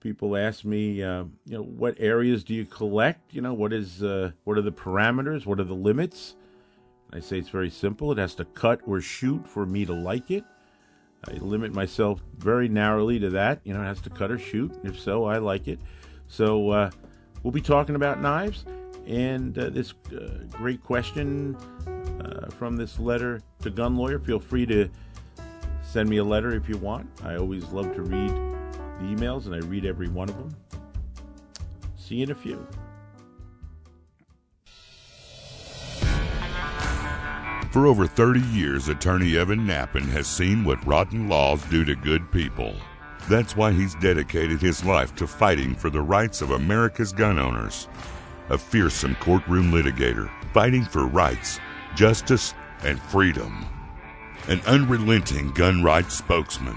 People 0.00 0.34
ask 0.34 0.64
me, 0.64 1.02
uh, 1.02 1.24
you 1.44 1.58
know, 1.58 1.62
what 1.62 1.94
areas 1.98 2.42
do 2.42 2.54
you 2.54 2.64
collect? 2.64 3.34
You 3.34 3.42
know, 3.42 3.52
what 3.52 3.72
is, 3.72 4.02
uh, 4.02 4.32
what 4.44 4.56
are 4.56 4.62
the 4.62 4.72
parameters? 4.72 5.44
What 5.44 5.60
are 5.60 5.64
the 5.64 5.74
limits? 5.74 6.36
I 7.12 7.20
say 7.20 7.38
it's 7.38 7.50
very 7.50 7.68
simple. 7.68 8.10
It 8.12 8.18
has 8.18 8.34
to 8.36 8.46
cut 8.46 8.80
or 8.86 9.00
shoot 9.02 9.46
for 9.46 9.66
me 9.66 9.84
to 9.84 9.92
like 9.92 10.30
it. 10.30 10.44
I 11.28 11.32
limit 11.32 11.74
myself 11.74 12.22
very 12.38 12.68
narrowly 12.68 13.18
to 13.18 13.28
that. 13.30 13.60
You 13.64 13.74
know, 13.74 13.82
it 13.82 13.86
has 13.86 14.00
to 14.02 14.10
cut 14.10 14.30
or 14.30 14.38
shoot. 14.38 14.72
If 14.84 14.98
so, 14.98 15.24
I 15.24 15.36
like 15.36 15.68
it. 15.68 15.78
So 16.28 16.70
uh, 16.70 16.90
we'll 17.42 17.52
be 17.52 17.60
talking 17.60 17.94
about 17.94 18.22
knives 18.22 18.64
and 19.06 19.58
uh, 19.58 19.68
this 19.68 19.92
uh, 20.12 20.44
great 20.50 20.82
question 20.82 21.56
uh, 22.24 22.48
from 22.50 22.76
this 22.76 22.98
letter 22.98 23.42
to 23.62 23.70
Gun 23.70 23.96
Lawyer. 23.96 24.18
Feel 24.18 24.40
free 24.40 24.64
to 24.66 24.88
send 25.82 26.08
me 26.08 26.18
a 26.18 26.24
letter 26.24 26.52
if 26.52 26.68
you 26.70 26.78
want. 26.78 27.06
I 27.22 27.36
always 27.36 27.64
love 27.64 27.94
to 27.96 28.02
read 28.02 28.49
the 29.00 29.06
emails, 29.06 29.46
and 29.46 29.54
I 29.54 29.58
read 29.66 29.84
every 29.84 30.08
one 30.08 30.28
of 30.28 30.36
them. 30.36 30.54
See 31.96 32.16
you 32.16 32.24
in 32.24 32.30
a 32.30 32.34
few. 32.34 32.66
For 37.72 37.86
over 37.86 38.06
30 38.06 38.40
years, 38.48 38.88
attorney 38.88 39.36
Evan 39.36 39.60
Nappen 39.60 40.08
has 40.08 40.26
seen 40.26 40.64
what 40.64 40.84
rotten 40.84 41.28
laws 41.28 41.62
do 41.66 41.84
to 41.84 41.94
good 41.94 42.30
people. 42.32 42.74
That's 43.28 43.56
why 43.56 43.70
he's 43.72 43.94
dedicated 43.96 44.60
his 44.60 44.84
life 44.84 45.14
to 45.16 45.26
fighting 45.26 45.76
for 45.76 45.88
the 45.88 46.02
rights 46.02 46.42
of 46.42 46.50
America's 46.50 47.12
gun 47.12 47.38
owners. 47.38 47.86
A 48.48 48.58
fearsome 48.58 49.14
courtroom 49.16 49.70
litigator, 49.70 50.28
fighting 50.52 50.84
for 50.84 51.06
rights, 51.06 51.60
justice, 51.94 52.54
and 52.82 53.00
freedom. 53.00 53.64
An 54.48 54.60
unrelenting 54.66 55.52
gun 55.52 55.80
rights 55.84 56.16
spokesman, 56.16 56.76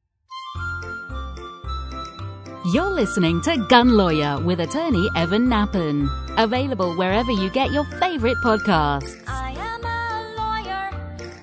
You're 2.71 2.89
listening 2.91 3.41
to 3.41 3.57
Gun 3.67 3.97
Lawyer 3.97 4.39
with 4.39 4.61
attorney 4.61 5.09
Evan 5.13 5.47
Nappen. 5.47 6.07
Available 6.37 6.95
wherever 6.95 7.29
you 7.29 7.49
get 7.49 7.73
your 7.73 7.83
favorite 7.99 8.37
podcasts. 8.37 9.21
I 9.27 9.51
am 9.57 9.83
a 9.83 10.31
lawyer. 10.37 10.89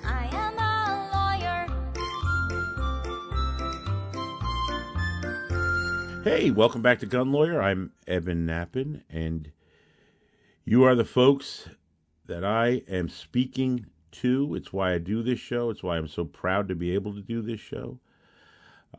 I 0.03 0.27
am 0.31 0.57
a 0.57 1.67
lawyer. 6.15 6.23
Hey, 6.23 6.49
welcome 6.49 6.81
back 6.81 6.97
to 6.99 7.05
Gun 7.05 7.31
Lawyer. 7.31 7.61
I'm 7.61 7.91
Evan 8.07 8.47
Nappen, 8.47 9.03
and 9.07 9.51
you 10.65 10.83
are 10.83 10.95
the 10.95 11.05
folks 11.05 11.69
that 12.25 12.43
I 12.43 12.81
am 12.87 13.07
speaking 13.07 13.85
to. 14.13 14.55
It's 14.55 14.73
why 14.73 14.93
I 14.93 14.97
do 14.97 15.21
this 15.21 15.39
show. 15.39 15.69
It's 15.69 15.83
why 15.83 15.97
I'm 15.97 16.07
so 16.07 16.25
proud 16.25 16.67
to 16.69 16.75
be 16.75 16.95
able 16.95 17.13
to 17.13 17.21
do 17.21 17.43
this 17.43 17.59
show. 17.59 17.99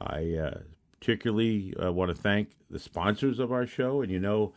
I 0.01 0.35
uh, 0.35 0.59
particularly 1.01 1.75
uh, 1.83 1.91
want 1.91 2.15
to 2.15 2.15
thank 2.15 2.51
the 2.71 2.79
sponsors 2.79 3.39
of 3.39 3.53
our 3.53 3.67
show. 3.67 4.03
And 4.03 4.13
you 4.13 4.21
know, 4.21 4.53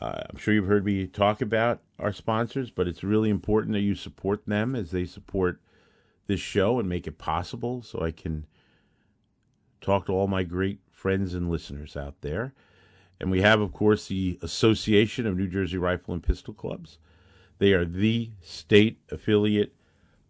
uh, 0.00 0.22
I'm 0.28 0.36
sure 0.36 0.52
you've 0.52 0.66
heard 0.66 0.84
me 0.84 1.06
talk 1.06 1.40
about 1.40 1.80
our 1.98 2.12
sponsors, 2.12 2.70
but 2.70 2.88
it's 2.88 3.04
really 3.04 3.30
important 3.30 3.72
that 3.72 3.80
you 3.80 3.94
support 3.94 4.46
them 4.46 4.74
as 4.74 4.90
they 4.90 5.04
support 5.04 5.60
this 6.26 6.40
show 6.40 6.78
and 6.78 6.88
make 6.88 7.06
it 7.06 7.18
possible 7.18 7.82
so 7.82 8.00
I 8.02 8.10
can 8.10 8.46
talk 9.80 10.06
to 10.06 10.12
all 10.12 10.26
my 10.26 10.42
great 10.42 10.80
friends 10.90 11.34
and 11.34 11.50
listeners 11.50 11.96
out 11.96 12.20
there. 12.20 12.54
And 13.20 13.30
we 13.30 13.40
have, 13.40 13.60
of 13.60 13.72
course, 13.72 14.06
the 14.06 14.38
Association 14.42 15.26
of 15.26 15.36
New 15.36 15.48
Jersey 15.48 15.78
Rifle 15.78 16.14
and 16.14 16.22
Pistol 16.22 16.54
Clubs. 16.54 16.98
They 17.58 17.72
are 17.72 17.84
the 17.84 18.30
state 18.40 19.00
affiliate 19.10 19.74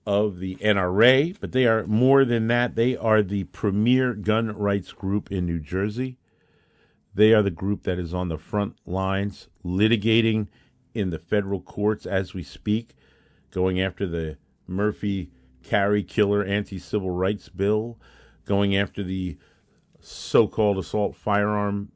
of 0.09 0.38
the 0.38 0.57
NRA, 0.57 1.37
but 1.38 1.53
they 1.53 1.67
are 1.67 1.87
more 1.87 2.25
than 2.25 2.47
that. 2.49 2.77
They 2.77 2.97
are 2.97 3.23
the 3.23 3.45
premier 3.45 4.15
gun 4.15 4.57
rights 4.57 4.91
group 4.93 5.31
in 5.31 5.45
New 5.45 5.59
Jersey. 5.59 6.17
They 7.15 7.35
are 7.35 7.43
the 7.43 7.50
group 7.50 7.83
that 7.83 7.99
is 7.99 8.15
on 8.15 8.29
the 8.29 8.38
front 8.38 8.77
lines 8.87 9.49
litigating 9.62 10.49
in 10.95 11.11
the 11.11 11.19
federal 11.19 11.61
courts 11.61 12.07
as 12.07 12.33
we 12.33 12.43
speak, 12.43 12.95
going 13.50 13.83
after 13.83 14.07
the 14.07 14.38
Murphy 14.67 15.31
carry 15.62 16.03
killer 16.03 16.43
anti 16.43 16.79
civil 16.79 17.11
rights 17.11 17.50
bill, 17.50 17.99
going 18.47 18.75
after 18.75 19.03
the 19.03 19.37
so 20.00 20.49
called 20.49 20.79
assault 20.79 21.17
firearm 21.17 21.93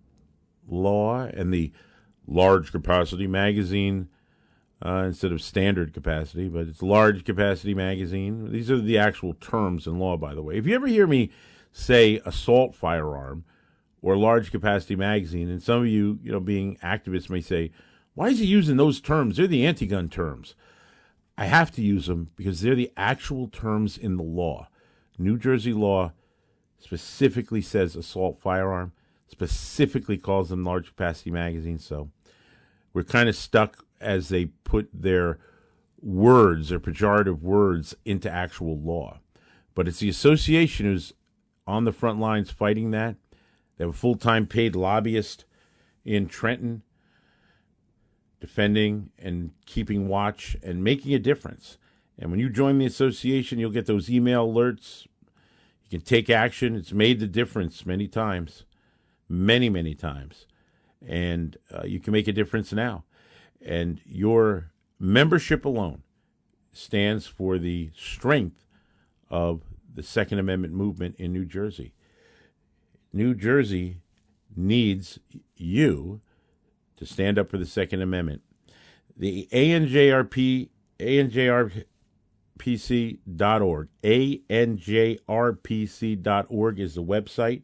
law 0.69 1.23
and 1.33 1.50
the 1.50 1.73
large 2.26 2.73
capacity 2.73 3.26
magazine 3.26 4.11
uh, 4.84 5.04
instead 5.06 5.32
of 5.32 5.40
standard 5.40 5.94
capacity, 5.94 6.48
but 6.48 6.66
it's 6.66 6.82
large 6.82 7.24
capacity 7.24 7.74
magazine. 7.74 8.50
These 8.50 8.70
are 8.70 8.80
the 8.80 8.98
actual 8.98 9.34
terms 9.34 9.86
in 9.86 9.98
law, 9.98 10.16
by 10.16 10.34
the 10.34 10.42
way. 10.42 10.56
If 10.56 10.66
you 10.66 10.74
ever 10.74 10.88
hear 10.88 11.06
me 11.06 11.30
say 11.70 12.20
assault 12.24 12.74
firearm 12.74 13.44
or 14.00 14.16
large 14.16 14.50
capacity 14.50 14.96
magazine, 14.96 15.48
and 15.48 15.62
some 15.62 15.82
of 15.82 15.86
you, 15.86 16.18
you 16.22 16.32
know, 16.32 16.40
being 16.40 16.78
activists 16.82 17.30
may 17.30 17.40
say, 17.40 17.70
why 18.14 18.28
is 18.28 18.40
he 18.40 18.46
using 18.46 18.76
those 18.76 19.00
terms? 19.00 19.36
They're 19.36 19.46
the 19.46 19.64
anti 19.64 19.86
gun 19.86 20.08
terms. 20.08 20.54
I 21.38 21.46
have 21.46 21.70
to 21.72 21.82
use 21.82 22.06
them 22.06 22.30
because 22.36 22.60
they're 22.60 22.74
the 22.74 22.92
actual 22.96 23.48
terms 23.48 23.96
in 23.96 24.16
the 24.16 24.22
law. 24.22 24.68
New 25.16 25.38
Jersey 25.38 25.72
law 25.72 26.12
specifically 26.78 27.62
says 27.62 27.94
assault 27.94 28.40
firearm, 28.40 28.92
specifically 29.28 30.18
calls 30.18 30.50
them 30.50 30.64
large 30.64 30.88
capacity 30.88 31.30
magazines. 31.30 31.86
So 31.86 32.10
we're 32.92 33.04
kind 33.04 33.28
of 33.28 33.36
stuck 33.36 33.84
as 34.02 34.28
they 34.28 34.47
put 34.47 34.88
their 34.92 35.38
words, 36.00 36.69
their 36.69 36.80
pejorative 36.80 37.41
words, 37.41 37.95
into 38.04 38.30
actual 38.30 38.78
law. 38.78 39.21
But 39.75 39.88
it's 39.88 40.00
the 40.00 40.08
association 40.08 40.86
who's 40.86 41.12
on 41.67 41.84
the 41.84 41.93
front 41.93 42.19
lines 42.21 42.50
fighting 42.50 42.91
that. 42.91 43.17
They 43.76 43.84
have 43.84 43.95
a 43.95 43.97
full 43.97 44.17
time 44.17 44.47
paid 44.47 44.76
lobbyist 44.76 45.45
in 46.04 46.26
Trenton 46.26 46.82
defending 48.41 49.10
and 49.21 49.52
keeping 49.67 50.08
watch 50.08 50.56
and 50.65 50.82
making 50.82 51.15
a 51.15 51.19
difference. 51.19 51.78
And 52.19 52.30
when 52.30 52.41
you 52.41 52.50
join 52.50 52.78
the 52.78 52.86
association, 52.86 53.58
you'll 53.58 53.71
get 53.71 53.86
those 53.86 54.10
email 54.10 54.47
alerts. 54.47 55.06
You 55.84 55.99
can 55.99 56.00
take 56.00 56.28
action. 56.28 56.75
It's 56.75 56.93
made 56.93 57.21
the 57.21 57.28
difference 57.28 57.86
many 57.86 58.08
times, 58.08 58.65
many, 59.28 59.71
many 59.71 59.95
times. 59.95 60.47
And 61.06 61.56
uh, 61.73 61.84
you 61.84 62.00
can 62.00 62.12
make 62.12 62.26
a 62.26 62.32
difference 62.32 62.73
now. 62.73 63.04
And 63.64 64.00
your 64.04 64.72
membership 64.98 65.64
alone 65.64 66.02
stands 66.72 67.26
for 67.26 67.58
the 67.58 67.90
strength 67.96 68.66
of 69.30 69.62
the 69.94 70.02
Second 70.02 70.38
Amendment 70.38 70.75
movement 70.75 71.16
in 71.18 71.32
New 71.32 71.44
Jersey. 71.44 71.92
New 73.12 73.34
Jersey 73.34 73.98
needs 74.56 75.18
you 75.56 76.20
to 76.96 77.04
stand 77.06 77.38
up 77.38 77.50
for 77.50 77.58
the 77.58 77.66
Second 77.66 78.00
Amendment. 78.02 78.42
The 79.16 79.48
ANJRP, 79.52 80.70
ANJRPC.org, 80.98 81.88
ANJRPC.org 84.02 84.70
is 86.80 86.94
the 86.94 87.02
website. 87.02 87.62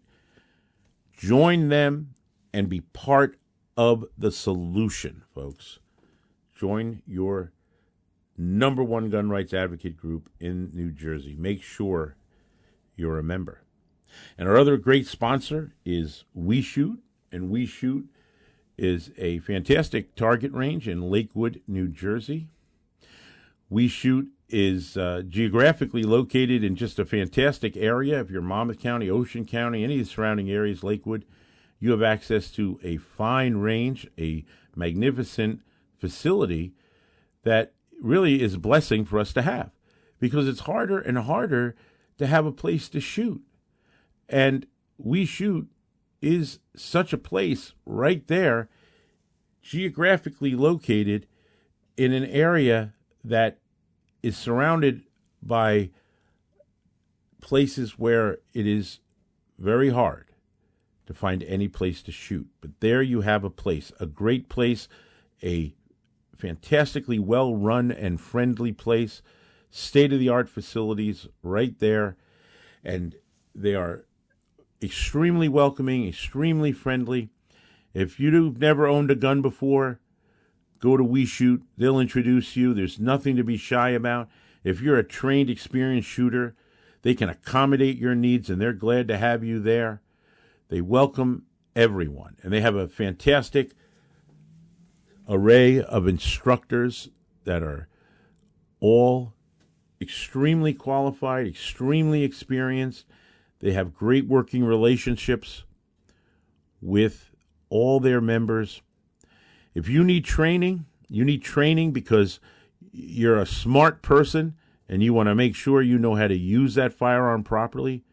Join 1.12 1.68
them 1.68 2.14
and 2.52 2.68
be 2.68 2.80
part 2.80 3.38
of 3.76 4.04
the 4.16 4.32
solution, 4.32 5.22
folks. 5.34 5.78
Join 6.58 7.02
your 7.06 7.52
number 8.36 8.82
one 8.82 9.10
gun 9.10 9.30
rights 9.30 9.54
advocate 9.54 9.96
group 9.96 10.28
in 10.40 10.70
New 10.74 10.90
Jersey. 10.90 11.36
Make 11.38 11.62
sure 11.62 12.16
you're 12.96 13.18
a 13.18 13.22
member. 13.22 13.62
And 14.36 14.48
our 14.48 14.56
other 14.56 14.76
great 14.76 15.06
sponsor 15.06 15.74
is 15.84 16.24
We 16.34 16.60
Shoot, 16.60 16.98
and 17.30 17.48
We 17.48 17.64
Shoot 17.64 18.08
is 18.76 19.12
a 19.16 19.38
fantastic 19.40 20.16
target 20.16 20.52
range 20.52 20.88
in 20.88 21.10
Lakewood, 21.10 21.60
New 21.68 21.86
Jersey. 21.86 22.48
We 23.70 23.86
Shoot 23.86 24.28
is 24.48 24.96
uh, 24.96 25.22
geographically 25.28 26.02
located 26.02 26.64
in 26.64 26.74
just 26.74 26.98
a 26.98 27.04
fantastic 27.04 27.76
area. 27.76 28.18
If 28.20 28.30
you're 28.30 28.42
Monmouth 28.42 28.80
County, 28.80 29.08
Ocean 29.08 29.44
County, 29.44 29.84
any 29.84 30.00
of 30.00 30.06
the 30.06 30.12
surrounding 30.12 30.50
areas, 30.50 30.82
Lakewood, 30.82 31.24
you 31.78 31.92
have 31.92 32.02
access 32.02 32.50
to 32.52 32.80
a 32.82 32.96
fine 32.96 33.58
range, 33.58 34.08
a 34.18 34.44
magnificent 34.74 35.60
facility 35.98 36.72
that 37.42 37.72
really 38.00 38.42
is 38.42 38.54
a 38.54 38.58
blessing 38.58 39.04
for 39.04 39.18
us 39.18 39.32
to 39.32 39.42
have 39.42 39.70
because 40.18 40.48
it's 40.48 40.60
harder 40.60 40.98
and 40.98 41.18
harder 41.18 41.74
to 42.18 42.26
have 42.26 42.46
a 42.46 42.52
place 42.52 42.88
to 42.88 43.00
shoot. 43.00 43.42
And 44.28 44.66
we 44.96 45.24
shoot 45.24 45.68
is 46.20 46.58
such 46.74 47.12
a 47.12 47.18
place 47.18 47.72
right 47.86 48.26
there, 48.26 48.68
geographically 49.62 50.54
located 50.54 51.26
in 51.96 52.12
an 52.12 52.24
area 52.24 52.94
that 53.24 53.58
is 54.22 54.36
surrounded 54.36 55.02
by 55.42 55.90
places 57.40 57.98
where 57.98 58.38
it 58.52 58.66
is 58.66 59.00
very 59.58 59.90
hard 59.90 60.26
to 61.06 61.14
find 61.14 61.42
any 61.44 61.68
place 61.68 62.02
to 62.02 62.12
shoot. 62.12 62.48
But 62.60 62.80
there 62.80 63.02
you 63.02 63.22
have 63.22 63.44
a 63.44 63.50
place, 63.50 63.92
a 64.00 64.06
great 64.06 64.48
place, 64.48 64.88
a 65.42 65.74
fantastically 66.38 67.18
well 67.18 67.54
run 67.54 67.90
and 67.90 68.20
friendly 68.20 68.72
place, 68.72 69.20
state 69.70 70.12
of 70.12 70.20
the 70.20 70.28
art 70.28 70.48
facilities 70.48 71.26
right 71.42 71.78
there. 71.78 72.16
And 72.84 73.16
they 73.54 73.74
are 73.74 74.04
extremely 74.80 75.48
welcoming, 75.48 76.06
extremely 76.06 76.72
friendly. 76.72 77.30
If 77.92 78.20
you've 78.20 78.60
never 78.60 78.86
owned 78.86 79.10
a 79.10 79.16
gun 79.16 79.42
before, 79.42 80.00
go 80.78 80.96
to 80.96 81.04
We 81.04 81.26
Shoot. 81.26 81.64
They'll 81.76 81.98
introduce 81.98 82.56
you. 82.56 82.72
There's 82.72 83.00
nothing 83.00 83.36
to 83.36 83.42
be 83.42 83.56
shy 83.56 83.90
about. 83.90 84.28
If 84.62 84.80
you're 84.80 84.98
a 84.98 85.04
trained, 85.04 85.50
experienced 85.50 86.08
shooter, 86.08 86.54
they 87.02 87.14
can 87.14 87.28
accommodate 87.28 87.98
your 87.98 88.14
needs 88.14 88.48
and 88.48 88.60
they're 88.60 88.72
glad 88.72 89.08
to 89.08 89.18
have 89.18 89.42
you 89.42 89.60
there. 89.60 90.02
They 90.68 90.80
welcome 90.80 91.46
everyone 91.74 92.36
and 92.42 92.52
they 92.52 92.60
have 92.60 92.76
a 92.76 92.88
fantastic 92.88 93.72
array 95.28 95.82
of 95.82 96.06
instructors 96.06 97.10
that 97.44 97.62
are 97.62 97.88
all 98.80 99.34
extremely 100.00 100.72
qualified, 100.72 101.46
extremely 101.46 102.22
experienced. 102.22 103.04
They 103.60 103.72
have 103.72 103.94
great 103.94 104.26
working 104.26 104.64
relationships 104.64 105.64
with 106.80 107.30
all 107.68 108.00
their 108.00 108.20
members. 108.20 108.82
If 109.74 109.88
you 109.88 110.04
need 110.04 110.24
training, 110.24 110.86
you 111.08 111.24
need 111.24 111.42
training 111.42 111.92
because 111.92 112.40
you're 112.92 113.38
a 113.38 113.46
smart 113.46 114.02
person 114.02 114.54
and 114.88 115.02
you 115.02 115.12
want 115.12 115.28
to 115.28 115.34
make 115.34 115.54
sure 115.54 115.82
you 115.82 115.98
know 115.98 116.14
how 116.14 116.28
to 116.28 116.36
use 116.36 116.74
that 116.74 116.92
firearm 116.92 117.42
properly. 117.42 118.04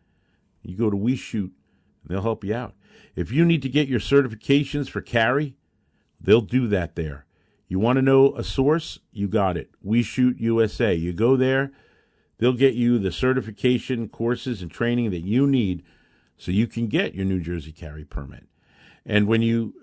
You 0.61 0.75
go 0.75 0.89
to 0.89 0.97
We 0.97 1.15
Shoot, 1.15 1.53
and 2.01 2.09
they'll 2.09 2.23
help 2.23 2.43
you 2.43 2.53
out. 2.53 2.73
If 3.15 3.31
you 3.31 3.45
need 3.45 3.61
to 3.61 3.69
get 3.69 3.87
your 3.87 3.99
certifications 3.99 4.89
for 4.89 5.01
carry, 5.01 5.55
they'll 6.19 6.41
do 6.41 6.67
that 6.67 6.95
there. 6.95 7.25
You 7.67 7.79
want 7.79 7.97
to 7.97 8.01
know 8.01 8.35
a 8.35 8.43
source? 8.43 8.99
You 9.11 9.27
got 9.27 9.57
it. 9.57 9.71
We 9.81 10.03
Shoot 10.03 10.39
USA. 10.39 10.93
You 10.93 11.13
go 11.13 11.35
there, 11.35 11.71
they'll 12.37 12.53
get 12.53 12.75
you 12.75 12.99
the 12.99 13.11
certification 13.11 14.07
courses 14.07 14.61
and 14.61 14.69
training 14.69 15.11
that 15.11 15.23
you 15.25 15.47
need 15.47 15.83
so 16.37 16.51
you 16.51 16.67
can 16.67 16.87
get 16.87 17.15
your 17.15 17.25
New 17.25 17.39
Jersey 17.39 17.71
carry 17.71 18.03
permit. 18.03 18.47
And 19.05 19.27
when 19.27 19.41
you, 19.41 19.73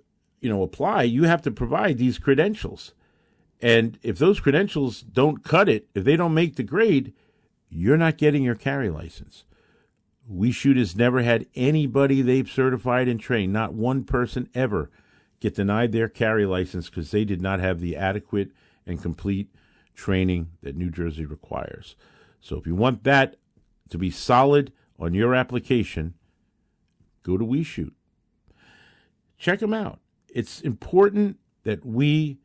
you 0.41 0.49
know, 0.49 0.63
apply, 0.63 1.05
you 1.05 1.25
have 1.25 1.43
to 1.43 1.51
provide 1.51 1.99
these 1.99 2.19
credentials. 2.19 2.93
And 3.61 3.99
if 4.03 4.19
those 4.19 4.41
credentials 4.41 5.01
don't 5.03 5.45
cut 5.45 5.69
it, 5.69 5.89
if 5.95 6.05
they 6.05 6.17
don't 6.17 6.35
make 6.35 6.57
the 6.57 6.63
grade, 6.63 7.13
you're 7.69 7.97
not 7.97 8.19
getting 8.19 8.43
your 8.43 8.55
carry 8.55 8.91
license. 8.91 9.45
We 10.29 10.53
Shoot 10.53 10.77
has 10.77 10.95
never 10.95 11.23
had 11.23 11.47
anybody 11.55 12.23
they've 12.23 12.51
certified 12.51 13.09
and 13.09 13.19
trained, 13.19 13.53
not 13.53 13.75
one 13.75 14.05
person 14.05 14.49
ever, 14.55 14.91
get 15.43 15.57
denied 15.57 15.91
their 15.91 16.09
carry 16.09 16.47
license 16.47 16.89
because 16.89 17.11
they 17.11 17.25
did 17.25 17.43
not 17.43 17.59
have 17.59 17.81
the 17.81 17.97
adequate 17.97 18.53
and 18.87 19.03
complete 19.03 19.53
training 19.93 20.53
that 20.63 20.77
New 20.77 20.89
Jersey 20.89 21.27
requires. 21.27 21.97
So 22.41 22.57
if 22.57 22.65
you 22.65 22.77
want 22.77 23.03
that 23.03 23.35
to 23.91 23.99
be 23.99 24.09
solid 24.09 24.73
on 25.01 25.15
your 25.15 25.35
application, 25.35 26.15
go 27.25 27.37
to 27.37 27.45
We 27.45 27.65
Shoot. 27.65 27.93
Check 29.37 29.59
them 29.59 29.75
out. 29.75 29.99
It's 30.33 30.61
important 30.61 31.39
that 31.65 31.85
we 31.85 32.39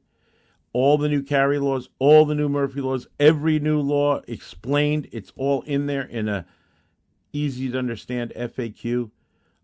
All 0.73 0.97
the 0.97 1.09
new 1.09 1.23
carry 1.23 1.59
laws, 1.59 1.89
all 1.99 2.25
the 2.25 2.35
new 2.35 2.49
Murphy 2.49 2.81
laws, 2.81 3.07
every 3.19 3.59
new 3.59 3.81
law 3.81 4.21
explained. 4.29 5.09
It's 5.13 5.33
all 5.37 5.63
in 5.63 5.87
there 5.87 6.03
in 6.03 6.29
a 6.29 6.47
easy 7.39 7.71
to 7.71 7.79
understand 7.79 8.33
FAQ. 8.37 9.11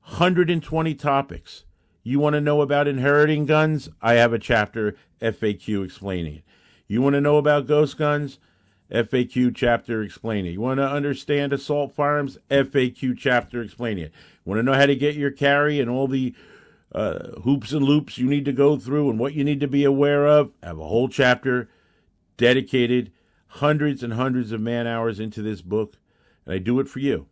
120 0.06 0.94
topics. 0.94 1.64
You 2.02 2.20
want 2.20 2.34
to 2.34 2.40
know 2.40 2.60
about 2.60 2.86
inheriting 2.86 3.46
guns? 3.46 3.88
I 4.02 4.14
have 4.14 4.32
a 4.32 4.38
chapter 4.38 4.94
FAQ 5.22 5.84
explaining 5.84 6.36
it. 6.36 6.44
You 6.86 7.00
want 7.00 7.14
to 7.14 7.20
know 7.20 7.38
about 7.38 7.66
ghost 7.66 7.96
guns? 7.96 8.38
FAQ 8.90 9.54
chapter 9.54 10.02
explaining 10.02 10.46
it. 10.46 10.52
You 10.52 10.60
want 10.60 10.78
to 10.78 10.88
understand 10.88 11.52
assault 11.54 11.94
firearms? 11.94 12.36
FAQ 12.50 13.16
chapter 13.16 13.62
explaining 13.62 14.04
it. 14.04 14.12
You 14.44 14.50
Want 14.50 14.58
to 14.58 14.62
know 14.62 14.74
how 14.74 14.86
to 14.86 14.94
get 14.94 15.14
your 15.14 15.30
carry 15.30 15.80
and 15.80 15.88
all 15.88 16.06
the 16.06 16.34
uh, 16.94 17.40
hoops 17.40 17.72
and 17.72 17.82
loops 17.82 18.18
you 18.18 18.26
need 18.26 18.44
to 18.44 18.52
go 18.52 18.76
through 18.76 19.08
and 19.10 19.18
what 19.18 19.32
you 19.32 19.42
need 19.42 19.60
to 19.60 19.68
be 19.68 19.84
aware 19.84 20.26
of? 20.26 20.52
I 20.62 20.66
have 20.66 20.78
a 20.78 20.86
whole 20.86 21.08
chapter 21.08 21.70
dedicated, 22.36 23.10
hundreds 23.46 24.02
and 24.02 24.12
hundreds 24.12 24.52
of 24.52 24.60
man 24.60 24.86
hours 24.86 25.18
into 25.18 25.40
this 25.40 25.62
book, 25.62 25.96
and 26.44 26.54
I 26.54 26.58
do 26.58 26.78
it 26.80 26.88
for 26.88 26.98
you. 26.98 27.26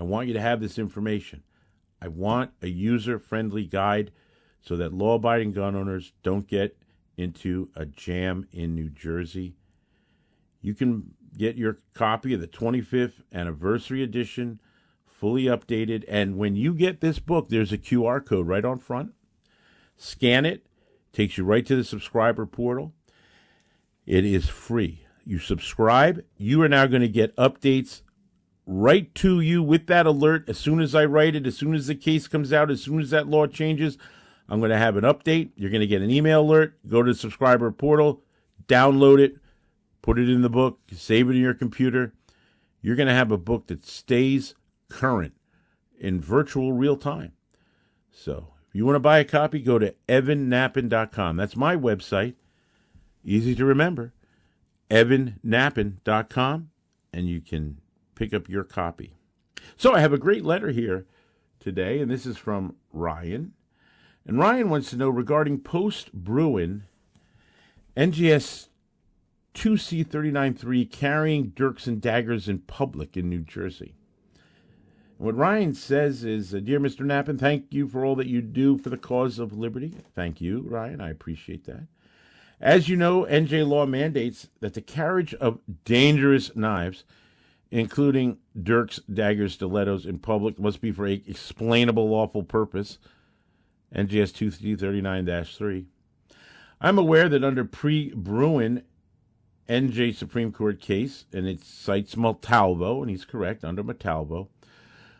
I 0.00 0.02
want 0.02 0.28
you 0.28 0.32
to 0.32 0.40
have 0.40 0.60
this 0.60 0.78
information. 0.78 1.42
I 2.00 2.08
want 2.08 2.52
a 2.62 2.68
user 2.68 3.18
friendly 3.18 3.66
guide 3.66 4.12
so 4.62 4.74
that 4.76 4.94
law 4.94 5.16
abiding 5.16 5.52
gun 5.52 5.76
owners 5.76 6.12
don't 6.22 6.48
get 6.48 6.78
into 7.18 7.68
a 7.76 7.84
jam 7.84 8.48
in 8.50 8.74
New 8.74 8.88
Jersey. 8.88 9.56
You 10.62 10.72
can 10.74 11.14
get 11.36 11.56
your 11.56 11.80
copy 11.92 12.32
of 12.32 12.40
the 12.40 12.46
25th 12.46 13.22
anniversary 13.30 14.02
edition, 14.02 14.58
fully 15.04 15.44
updated. 15.44 16.04
And 16.08 16.38
when 16.38 16.56
you 16.56 16.72
get 16.72 17.02
this 17.02 17.18
book, 17.18 17.50
there's 17.50 17.72
a 17.72 17.78
QR 17.78 18.24
code 18.24 18.46
right 18.46 18.64
on 18.64 18.78
front. 18.78 19.12
Scan 19.98 20.46
it, 20.46 20.64
takes 21.12 21.36
you 21.36 21.44
right 21.44 21.66
to 21.66 21.76
the 21.76 21.84
subscriber 21.84 22.46
portal. 22.46 22.94
It 24.06 24.24
is 24.24 24.48
free. 24.48 25.04
You 25.26 25.38
subscribe, 25.38 26.24
you 26.38 26.62
are 26.62 26.68
now 26.68 26.86
going 26.86 27.02
to 27.02 27.08
get 27.08 27.36
updates 27.36 28.00
right 28.70 29.12
to 29.16 29.40
you 29.40 29.62
with 29.62 29.88
that 29.88 30.06
alert 30.06 30.48
as 30.48 30.56
soon 30.56 30.80
as 30.80 30.94
I 30.94 31.04
write 31.04 31.34
it, 31.34 31.46
as 31.46 31.58
soon 31.58 31.74
as 31.74 31.88
the 31.88 31.94
case 31.96 32.28
comes 32.28 32.52
out, 32.52 32.70
as 32.70 32.82
soon 32.82 33.00
as 33.00 33.10
that 33.10 33.26
law 33.26 33.46
changes. 33.46 33.98
I'm 34.48 34.60
going 34.60 34.70
to 34.70 34.78
have 34.78 34.96
an 34.96 35.04
update. 35.04 35.50
You're 35.56 35.70
going 35.70 35.80
to 35.80 35.86
get 35.86 36.02
an 36.02 36.10
email 36.10 36.42
alert. 36.42 36.78
Go 36.88 37.02
to 37.02 37.12
the 37.12 37.18
subscriber 37.18 37.70
portal, 37.72 38.22
download 38.68 39.18
it, 39.18 39.36
put 40.02 40.18
it 40.18 40.28
in 40.28 40.42
the 40.42 40.48
book, 40.48 40.78
save 40.92 41.28
it 41.28 41.36
in 41.36 41.42
your 41.42 41.54
computer. 41.54 42.14
You're 42.80 42.96
going 42.96 43.08
to 43.08 43.14
have 43.14 43.32
a 43.32 43.38
book 43.38 43.66
that 43.66 43.84
stays 43.84 44.54
current 44.88 45.34
in 45.98 46.20
virtual 46.20 46.72
real 46.72 46.96
time. 46.96 47.32
So 48.12 48.54
if 48.68 48.74
you 48.74 48.86
want 48.86 48.96
to 48.96 49.00
buy 49.00 49.18
a 49.18 49.24
copy, 49.24 49.58
go 49.60 49.78
to 49.80 49.94
evannappen.com. 50.08 51.36
That's 51.36 51.56
my 51.56 51.76
website. 51.76 52.34
Easy 53.24 53.54
to 53.56 53.64
remember. 53.64 54.12
evannappen.com. 54.90 56.70
And 57.12 57.28
you 57.28 57.40
can 57.40 57.78
pick 58.20 58.34
up 58.34 58.50
your 58.50 58.64
copy. 58.64 59.14
So 59.78 59.94
I 59.94 60.00
have 60.00 60.12
a 60.12 60.18
great 60.18 60.44
letter 60.44 60.68
here 60.72 61.06
today, 61.58 62.00
and 62.00 62.10
this 62.10 62.26
is 62.26 62.36
from 62.36 62.76
Ryan. 62.92 63.54
And 64.26 64.38
Ryan 64.38 64.68
wants 64.68 64.90
to 64.90 64.96
know 64.96 65.08
regarding 65.08 65.60
post 65.60 66.12
Bruen 66.12 66.82
NJS 67.96 68.68
2C393 69.54 70.90
carrying 70.90 71.48
dirks 71.48 71.86
and 71.86 71.98
daggers 71.98 72.46
in 72.46 72.58
public 72.58 73.16
in 73.16 73.30
New 73.30 73.40
Jersey. 73.40 73.94
What 75.16 75.34
Ryan 75.34 75.72
says 75.72 76.22
is, 76.22 76.54
uh, 76.54 76.60
Dear 76.60 76.78
Mr. 76.78 77.06
Nappen, 77.06 77.38
thank 77.38 77.72
you 77.72 77.88
for 77.88 78.04
all 78.04 78.16
that 78.16 78.26
you 78.26 78.42
do 78.42 78.76
for 78.76 78.90
the 78.90 78.98
cause 78.98 79.38
of 79.38 79.56
liberty. 79.56 79.94
Thank 80.14 80.42
you, 80.42 80.60
Ryan. 80.60 81.00
I 81.00 81.08
appreciate 81.08 81.64
that. 81.64 81.86
As 82.60 82.86
you 82.86 82.96
know, 82.96 83.24
NJ 83.24 83.66
law 83.66 83.86
mandates 83.86 84.48
that 84.60 84.74
the 84.74 84.82
carriage 84.82 85.32
of 85.34 85.60
dangerous 85.86 86.54
knives, 86.54 87.04
including 87.70 88.38
dirks, 88.60 89.00
daggers, 89.12 89.54
stilettos, 89.54 90.06
in 90.06 90.18
public, 90.18 90.58
must 90.58 90.80
be 90.80 90.90
for 90.90 91.06
a 91.06 91.22
explainable 91.26 92.08
lawful 92.08 92.42
purpose. 92.42 92.98
NJS 93.94 94.34
2339 94.34 95.44
3. 95.44 95.86
I'm 96.80 96.98
aware 96.98 97.28
that 97.28 97.44
under 97.44 97.64
pre 97.64 98.12
Bruen 98.14 98.84
NJ 99.68 100.14
Supreme 100.14 100.52
Court 100.52 100.80
case, 100.80 101.26
and 101.32 101.46
it 101.46 101.62
cites 101.62 102.16
Montalvo, 102.16 103.02
and 103.02 103.10
he's 103.10 103.24
correct, 103.24 103.64
under 103.64 103.82
Montalvo, 103.82 104.48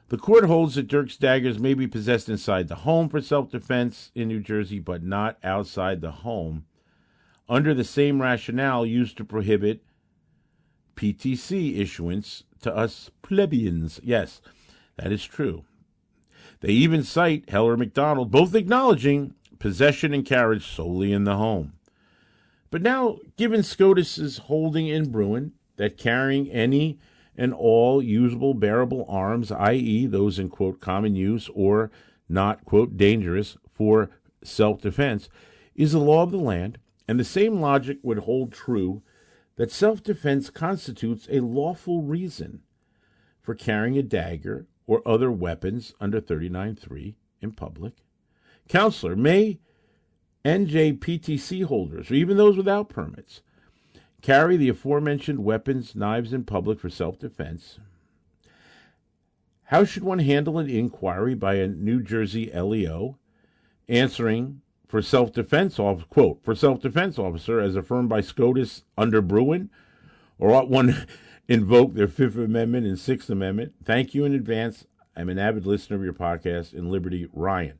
the 0.08 0.18
court 0.18 0.44
holds 0.44 0.74
that 0.74 0.88
Dirk's 0.88 1.16
daggers 1.16 1.60
may 1.60 1.72
be 1.72 1.86
possessed 1.86 2.28
inside 2.28 2.66
the 2.66 2.76
home 2.76 3.08
for 3.08 3.20
self 3.20 3.50
defense 3.50 4.10
in 4.14 4.26
New 4.26 4.40
Jersey, 4.40 4.80
but 4.80 5.04
not 5.04 5.38
outside 5.44 6.00
the 6.00 6.10
home, 6.10 6.64
under 7.48 7.72
the 7.72 7.84
same 7.84 8.20
rationale 8.20 8.84
used 8.84 9.16
to 9.18 9.24
prohibit 9.24 9.84
PTC 11.00 11.78
issuance 11.78 12.44
to 12.60 12.76
us 12.76 13.10
plebeians. 13.22 14.00
Yes, 14.02 14.42
that 14.96 15.10
is 15.10 15.24
true. 15.24 15.64
They 16.60 16.72
even 16.72 17.04
cite 17.04 17.48
Heller 17.48 17.78
McDonald, 17.78 18.30
both 18.30 18.54
acknowledging 18.54 19.32
possession 19.58 20.12
and 20.12 20.26
carriage 20.26 20.66
solely 20.66 21.10
in 21.10 21.24
the 21.24 21.38
home. 21.38 21.72
But 22.70 22.82
now, 22.82 23.16
given 23.38 23.62
SCOTUS's 23.62 24.38
holding 24.44 24.88
in 24.88 25.10
Bruen 25.10 25.52
that 25.76 25.96
carrying 25.96 26.50
any 26.50 26.98
and 27.34 27.54
all 27.54 28.02
usable 28.02 28.52
bearable 28.52 29.06
arms, 29.08 29.50
i.e., 29.50 30.04
those 30.04 30.38
in 30.38 30.50
quote 30.50 30.80
common 30.80 31.16
use 31.16 31.48
or 31.54 31.90
not 32.28 32.66
quote 32.66 32.98
dangerous 32.98 33.56
for 33.72 34.10
self 34.44 34.82
defense, 34.82 35.30
is 35.74 35.92
the 35.92 35.98
law 35.98 36.22
of 36.22 36.30
the 36.30 36.36
land, 36.36 36.76
and 37.08 37.18
the 37.18 37.24
same 37.24 37.58
logic 37.58 37.96
would 38.02 38.18
hold 38.18 38.52
true 38.52 39.02
that 39.60 39.70
self 39.70 40.02
defense 40.02 40.48
constitutes 40.48 41.28
a 41.30 41.40
lawful 41.40 42.00
reason 42.00 42.62
for 43.42 43.54
carrying 43.54 43.98
a 43.98 44.02
dagger 44.02 44.66
or 44.86 45.06
other 45.06 45.30
weapons 45.30 45.92
under 46.00 46.18
39.3 46.18 47.14
in 47.42 47.52
public. 47.52 47.92
Counselor, 48.70 49.14
may 49.14 49.58
NJPTC 50.46 51.66
holders, 51.66 52.10
or 52.10 52.14
even 52.14 52.38
those 52.38 52.56
without 52.56 52.88
permits, 52.88 53.42
carry 54.22 54.56
the 54.56 54.70
aforementioned 54.70 55.44
weapons, 55.44 55.94
knives 55.94 56.32
in 56.32 56.44
public 56.44 56.80
for 56.80 56.88
self 56.88 57.18
defense. 57.18 57.78
How 59.64 59.84
should 59.84 60.04
one 60.04 60.20
handle 60.20 60.58
an 60.58 60.70
inquiry 60.70 61.34
by 61.34 61.56
a 61.56 61.68
New 61.68 62.02
Jersey 62.02 62.50
LEO 62.50 63.18
answering 63.90 64.62
for 64.90 65.00
self-defense 65.00 65.78
off 65.78 66.08
quote 66.10 66.42
for 66.42 66.52
self-defense 66.52 67.16
officer 67.16 67.60
as 67.60 67.76
affirmed 67.76 68.08
by 68.08 68.20
SCOTUS 68.20 68.82
under 68.98 69.22
Bruen, 69.22 69.70
or 70.36 70.52
ought 70.52 70.68
one 70.68 71.06
invoke 71.48 71.94
their 71.94 72.08
Fifth 72.08 72.36
Amendment 72.36 72.86
and 72.86 72.98
Sixth 72.98 73.30
Amendment? 73.30 73.74
Thank 73.84 74.14
you 74.14 74.24
in 74.24 74.34
advance. 74.34 74.86
I'm 75.16 75.28
an 75.28 75.38
avid 75.38 75.64
listener 75.64 75.96
of 75.96 76.02
your 76.02 76.12
podcast 76.12 76.74
in 76.74 76.90
Liberty, 76.90 77.28
Ryan. 77.32 77.78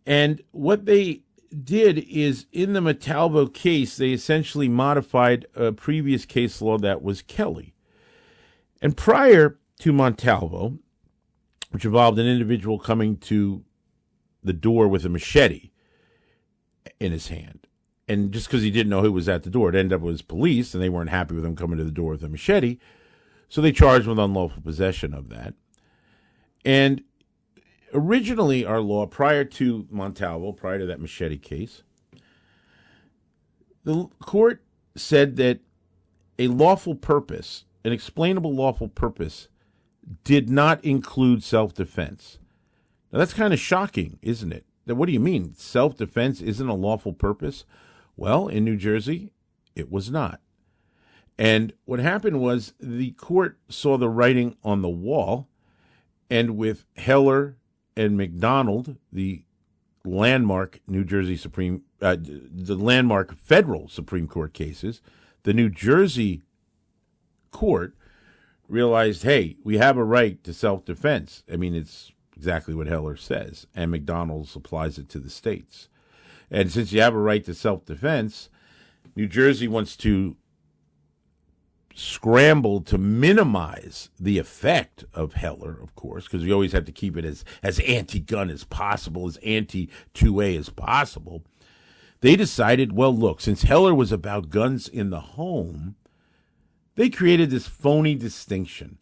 And 0.06 0.42
what 0.52 0.86
they 0.86 1.22
did 1.64 2.00
is 2.00 2.48
in 2.52 2.74
the 2.74 2.82
Montalvo 2.82 3.48
case, 3.48 3.96
they 3.98 4.12
essentially 4.12 4.68
modified 4.68 5.46
a 5.56 5.72
previous 5.72 6.26
case 6.26 6.62
law 6.62 6.78
that 6.80 7.02
was 7.02 7.22
Kelly. 7.22 7.74
And 8.82 8.96
prior 8.96 9.60
to 9.80 9.94
Montalvo, 9.94 10.78
which 11.72 11.86
involved 11.86 12.18
an 12.20 12.28
individual 12.28 12.80
coming 12.80 13.18
to 13.18 13.64
the 14.44 14.54
door 14.54 14.88
with 14.88 15.06
a 15.06 15.10
machete 15.10 15.72
in 17.00 17.12
his 17.12 17.28
hand. 17.28 17.68
And 18.08 18.32
just 18.32 18.48
because 18.48 18.64
he 18.64 18.72
didn't 18.72 18.90
know 18.90 19.02
who 19.02 19.12
was 19.12 19.30
at 19.30 19.44
the 19.44 19.50
door, 19.50 19.70
it 19.70 19.76
ended 19.76 19.94
up 19.94 20.02
with 20.02 20.28
police, 20.28 20.74
and 20.74 20.82
they 20.82 20.90
weren't 20.90 21.12
happy 21.12 21.36
with 21.36 21.46
him 21.46 21.56
coming 21.56 21.78
to 21.78 21.84
the 21.84 21.92
door 21.92 22.12
with 22.12 22.24
a 22.24 22.30
machete. 22.30 22.78
So 23.50 23.62
they 23.62 23.72
charged 23.72 24.06
him 24.06 24.12
with 24.12 24.20
unlawful 24.20 24.64
possession 24.64 25.14
of 25.14 25.30
that. 25.30 25.54
And 26.66 27.04
originally, 27.94 28.66
our 28.66 28.82
law, 28.82 29.06
prior 29.06 29.44
to 29.44 29.88
Montalvo, 29.92 30.54
prior 30.54 30.80
to 30.80 30.86
that 30.88 31.00
machete 31.00 31.38
case, 31.38 31.84
the 33.84 34.08
court 34.20 34.64
said 34.96 35.36
that 35.36 35.60
a 36.38 36.48
lawful 36.48 36.96
purpose, 36.96 37.66
an 37.84 37.92
explainable 37.92 38.54
lawful 38.54 38.88
purpose, 38.88 39.48
did 40.24 40.50
not 40.50 40.84
include 40.84 41.44
self 41.44 41.74
defense. 41.74 42.40
Now, 43.12 43.20
that's 43.20 43.34
kind 43.34 43.54
of 43.54 43.60
shocking, 43.60 44.20
isn't 44.22 44.52
it? 44.52 44.66
That 44.86 44.96
what 44.96 45.08
do 45.08 45.12
you 45.14 45.20
mean? 45.20 45.54
Self 45.56 45.98
defense 45.98 46.42
isn't 46.42 46.68
a 46.68 46.74
lawful 46.74 47.14
purpose? 47.14 47.66
Well, 48.16 48.48
in 48.48 48.66
New 48.66 48.76
Jersey, 48.76 49.32
it 49.76 49.92
was 49.92 50.10
not. 50.12 50.42
And 51.38 51.74
what 51.86 52.00
happened 52.00 52.42
was 52.42 52.74
the 52.80 53.12
court 53.12 53.58
saw 53.70 53.98
the 53.98 54.10
writing 54.10 54.58
on 54.64 54.82
the 54.82 54.90
wall, 54.90 55.48
and 56.30 56.58
with 56.58 56.86
Heller 56.98 57.58
and 57.96 58.18
McDonald, 58.18 58.98
the 59.12 59.44
landmark 60.04 60.82
New 60.88 61.04
Jersey 61.04 61.38
Supreme, 61.38 61.84
uh, 62.02 62.18
the 62.20 62.76
landmark 62.76 63.38
federal 63.38 63.88
Supreme 63.88 64.28
Court 64.28 64.54
cases, 64.54 65.02
the 65.44 65.54
New 65.54 65.70
Jersey 65.70 66.42
court 67.52 67.96
realized, 68.68 69.24
hey, 69.24 69.58
we 69.64 69.78
have 69.78 69.98
a 69.98 70.04
right 70.04 70.44
to 70.44 70.54
self 70.54 70.86
defense. 70.86 71.44
I 71.52 71.58
mean, 71.58 71.76
it's 71.76 72.12
exactly 72.36 72.74
what 72.74 72.88
Heller 72.88 73.18
says, 73.18 73.68
and 73.76 73.92
McDonald's 73.92 74.56
applies 74.56 74.98
it 74.98 75.10
to 75.10 75.20
the 75.20 75.30
states. 75.30 75.90
And 76.52 76.72
since 76.72 76.92
you 76.92 77.02
have 77.02 77.14
a 77.14 77.20
right 77.20 77.44
to 77.46 77.54
self 77.54 77.86
defense, 77.86 78.50
New 79.16 79.28
Jersey 79.28 79.68
wants 79.68 79.98
to 79.98 80.38
scramble 81.94 82.80
to 82.82 82.98
minimize 82.98 84.10
the 84.20 84.38
effect 84.38 85.04
of 85.14 85.34
Heller, 85.34 85.78
of 85.82 85.96
course, 85.96 86.24
because 86.24 86.44
we 86.44 86.54
always 86.54 86.72
have 86.72 86.86
to 86.86 86.92
keep 86.92 87.18
it 87.18 87.26
as, 87.26 87.44
as 87.62 87.80
anti 87.82 88.20
gun 88.20 88.50
as 88.50 88.64
possible, 88.64 89.28
as 89.28 89.38
anti 89.38 89.90
2A 90.14 90.58
as 90.58 90.70
possible. 90.70 91.44
They 92.22 92.36
decided, 92.36 92.94
well, 92.94 93.16
look, 93.16 93.42
since 93.42 93.64
Heller 93.64 93.94
was 93.94 94.12
about 94.12 94.50
guns 94.50 94.88
in 94.88 95.10
the 95.10 95.22
home, 95.22 95.96
they 97.00 97.10
created 97.10 97.50
this 97.50 97.66
phony 97.66 98.14
distinction. 98.14 98.98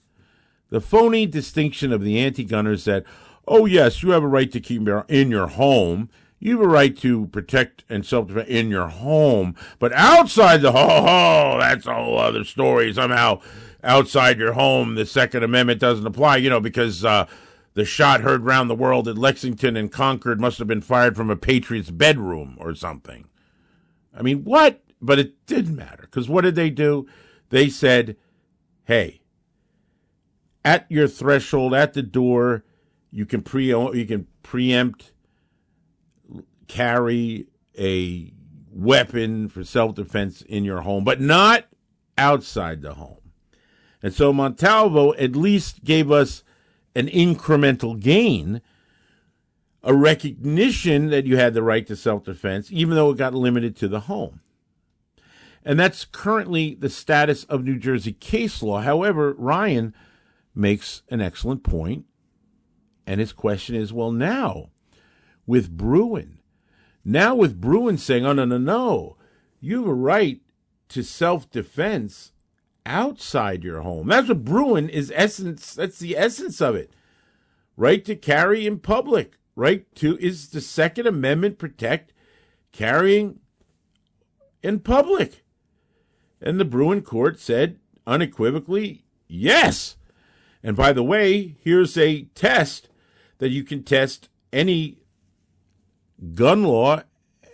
The 0.70 0.80
phony 0.80 1.26
distinction 1.26 1.92
of 1.92 2.04
the 2.04 2.20
anti 2.20 2.44
gunners 2.44 2.86
that, 2.86 3.04
oh, 3.48 3.66
yes, 3.66 4.04
you 4.04 4.12
have 4.12 4.22
a 4.22 4.28
right 4.28 4.52
to 4.52 4.60
keep 4.60 4.88
in 5.08 5.32
your 5.32 5.48
home. 5.48 6.12
You 6.38 6.60
have 6.60 6.68
a 6.68 6.70
right 6.70 6.96
to 6.98 7.26
protect 7.26 7.86
and 7.90 8.06
self 8.06 8.28
defense 8.28 8.50
in 8.50 8.70
your 8.70 8.90
home, 8.90 9.56
but 9.80 9.94
outside 9.94 10.62
the 10.62 10.74
home, 10.74 11.06
oh, 11.10 11.58
that's 11.60 11.88
a 11.88 11.96
whole 11.96 12.20
other 12.20 12.44
story. 12.44 12.94
Somehow, 12.94 13.42
outside 13.84 14.38
your 14.38 14.54
home, 14.54 14.94
the 14.94 15.08
Second 15.08 15.42
Amendment 15.42 15.80
doesn't 15.80 16.06
apply, 16.06 16.38
you 16.38 16.52
know, 16.52 16.62
because 16.62 17.04
uh, 17.04 17.26
the 17.74 17.84
shot 17.84 18.22
heard 18.22 18.46
round 18.46 18.70
the 18.70 18.76
world 18.76 19.08
at 19.08 19.18
Lexington 19.18 19.76
and 19.76 19.92
Concord 19.92 20.40
must 20.40 20.60
have 20.60 20.68
been 20.68 20.82
fired 20.82 21.16
from 21.16 21.32
a 21.32 21.36
patriot's 21.36 21.90
bedroom 21.90 22.58
or 22.60 22.76
something. 22.76 23.26
I 24.16 24.22
mean, 24.22 24.44
what? 24.44 24.84
But 25.02 25.18
it 25.18 25.48
didn't 25.48 25.76
matter 25.76 26.04
because 26.04 26.30
what 26.30 26.44
did 26.44 26.54
they 26.54 26.70
do? 26.70 27.08
They 27.50 27.70
said, 27.70 28.18
hey, 28.86 29.22
at 30.66 30.86
your 30.90 31.08
threshold, 31.08 31.74
at 31.74 31.94
the 31.94 32.04
door, 32.04 32.64
you 33.12 33.26
can 33.26 33.42
pre 33.42 33.68
you 33.68 34.06
can 34.06 34.28
preempt 34.44 35.14
carry 36.68 37.48
a 37.78 38.34
weapon 38.72 39.48
for 39.48 39.64
self 39.64 39.96
defense 39.96 40.42
in 40.42 40.64
your 40.64 40.82
home, 40.82 41.04
but 41.04 41.22
not 41.22 41.66
outside 42.18 42.82
the 42.82 42.96
home. 42.96 43.32
And 44.04 44.14
so 44.14 44.32
Montalvo 44.32 45.14
at 45.14 45.36
least 45.36 45.84
gave 45.84 46.12
us 46.12 46.44
an 46.96 47.08
incremental 47.08 48.00
gain, 48.00 48.62
a 49.84 49.94
recognition 49.94 51.10
that 51.10 51.26
you 51.26 51.38
had 51.38 51.54
the 51.54 51.64
right 51.64 51.86
to 51.88 51.96
self 51.96 52.24
defense, 52.24 52.72
even 52.72 52.96
though 52.96 53.12
it 53.12 53.18
got 53.18 53.34
limited 53.34 53.76
to 53.78 53.88
the 53.88 54.02
home. 54.02 54.42
And 55.68 55.78
that's 55.78 56.06
currently 56.06 56.76
the 56.76 56.90
status 56.90 57.44
of 57.44 57.66
New 57.66 57.78
Jersey 57.78 58.14
case 58.14 58.64
law. 58.64 58.80
However, 58.80 59.34
Ryan 59.34 59.94
makes 60.56 61.04
an 61.10 61.20
excellent 61.20 61.62
point, 61.62 62.06
and 63.06 63.20
his 63.20 63.34
question 63.34 63.76
is 63.76 63.92
well, 63.92 64.14
now 64.14 64.70
with 65.46 65.76
Bruen, 65.76 66.40
now, 67.04 67.36
with 67.36 67.60
Bruen 67.60 67.98
saying, 67.98 68.26
oh, 68.26 68.32
no, 68.32 68.46
no, 68.46 68.58
no, 68.58 69.18
you 69.60 69.80
have 69.80 69.90
a 69.90 69.94
right 69.94 70.40
to 70.88 71.04
self 71.04 71.50
defense 71.52 72.32
outside 72.86 73.66
your 73.66 73.82
home. 73.82 74.08
That's 74.08 74.30
what 74.30 74.46
Bruen 74.46 74.88
is 74.88 75.12
essence. 75.14 75.74
That's 75.74 76.00
the 76.00 76.16
essence 76.16 76.62
of 76.62 76.76
it. 76.76 76.94
Right 77.76 78.06
to 78.06 78.16
carry 78.16 78.66
in 78.66 78.80
public. 78.80 79.38
Right 79.54 79.94
to 79.96 80.18
is 80.20 80.48
the 80.48 80.62
Second 80.62 81.08
Amendment 81.08 81.58
protect 81.58 82.14
carrying 82.72 83.42
in 84.64 84.80
public. 84.80 85.44
And 86.42 86.60
the 86.60 86.66
Bruen 86.66 87.02
court 87.02 87.40
said 87.40 87.80
unequivocally, 88.06 89.04
yes. 89.28 89.98
And 90.64 90.76
by 90.76 90.94
the 90.94 91.04
way, 91.04 91.56
here's 91.64 91.98
a 91.98 92.24
test 92.36 92.90
that 93.40 93.50
you 93.50 93.64
can 93.64 93.84
test 93.84 94.30
any 94.52 94.98
gun 96.34 96.64
law 96.64 97.02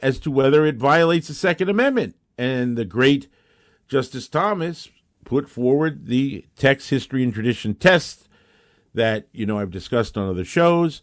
as 0.01 0.19
to 0.19 0.31
whether 0.31 0.65
it 0.65 0.75
violates 0.75 1.27
the 1.27 1.33
Second 1.33 1.69
Amendment. 1.69 2.15
And 2.37 2.77
the 2.77 2.85
great 2.85 3.27
Justice 3.87 4.27
Thomas 4.27 4.89
put 5.23 5.49
forward 5.49 6.07
the 6.07 6.45
text, 6.57 6.89
history, 6.89 7.23
and 7.23 7.33
tradition 7.33 7.73
test 7.75 8.27
that, 8.93 9.27
you 9.31 9.45
know, 9.45 9.59
I've 9.59 9.71
discussed 9.71 10.17
on 10.17 10.29
other 10.29 10.45
shows. 10.45 11.01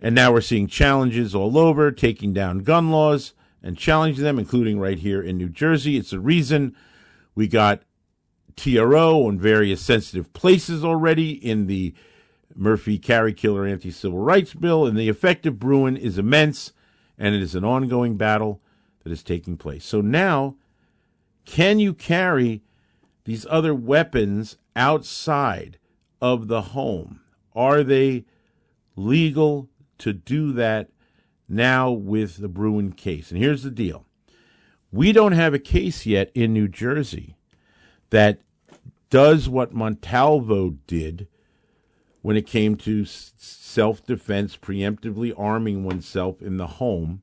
And 0.00 0.14
now 0.14 0.32
we're 0.32 0.40
seeing 0.40 0.68
challenges 0.68 1.34
all 1.34 1.58
over, 1.58 1.90
taking 1.90 2.32
down 2.32 2.60
gun 2.60 2.90
laws 2.90 3.34
and 3.62 3.76
challenging 3.76 4.24
them, 4.24 4.38
including 4.38 4.78
right 4.78 4.98
here 4.98 5.20
in 5.20 5.36
New 5.36 5.48
Jersey. 5.48 5.96
It's 5.96 6.12
a 6.12 6.20
reason 6.20 6.76
we 7.38 7.46
got 7.46 7.82
TRO 8.56 9.28
on 9.28 9.38
various 9.38 9.80
sensitive 9.80 10.32
places 10.32 10.84
already 10.84 11.30
in 11.30 11.68
the 11.68 11.94
Murphy 12.52 12.98
Carry 12.98 13.32
Killer 13.32 13.64
Anti 13.64 13.92
Civil 13.92 14.18
Rights 14.18 14.54
Bill. 14.54 14.84
And 14.84 14.98
the 14.98 15.08
effect 15.08 15.46
of 15.46 15.60
Bruen 15.60 15.96
is 15.96 16.18
immense 16.18 16.72
and 17.16 17.36
it 17.36 17.40
is 17.40 17.54
an 17.54 17.64
ongoing 17.64 18.16
battle 18.16 18.60
that 19.04 19.12
is 19.12 19.22
taking 19.22 19.56
place. 19.56 19.84
So 19.84 20.00
now, 20.00 20.56
can 21.44 21.78
you 21.78 21.94
carry 21.94 22.64
these 23.22 23.46
other 23.48 23.72
weapons 23.72 24.56
outside 24.74 25.78
of 26.20 26.48
the 26.48 26.62
home? 26.62 27.20
Are 27.54 27.84
they 27.84 28.24
legal 28.96 29.68
to 29.98 30.12
do 30.12 30.52
that 30.54 30.90
now 31.48 31.92
with 31.92 32.38
the 32.38 32.48
Bruen 32.48 32.90
case? 32.90 33.30
And 33.30 33.40
here's 33.40 33.62
the 33.62 33.70
deal 33.70 34.07
we 34.90 35.12
don't 35.12 35.32
have 35.32 35.54
a 35.54 35.58
case 35.58 36.06
yet 36.06 36.30
in 36.34 36.52
New 36.52 36.68
Jersey 36.68 37.36
that 38.10 38.40
does 39.10 39.48
what 39.48 39.74
Montalvo 39.74 40.76
did 40.86 41.28
when 42.22 42.36
it 42.36 42.46
came 42.46 42.76
to 42.76 43.04
self 43.04 44.04
defense, 44.04 44.56
preemptively 44.56 45.32
arming 45.36 45.84
oneself 45.84 46.42
in 46.42 46.56
the 46.56 46.66
home. 46.66 47.22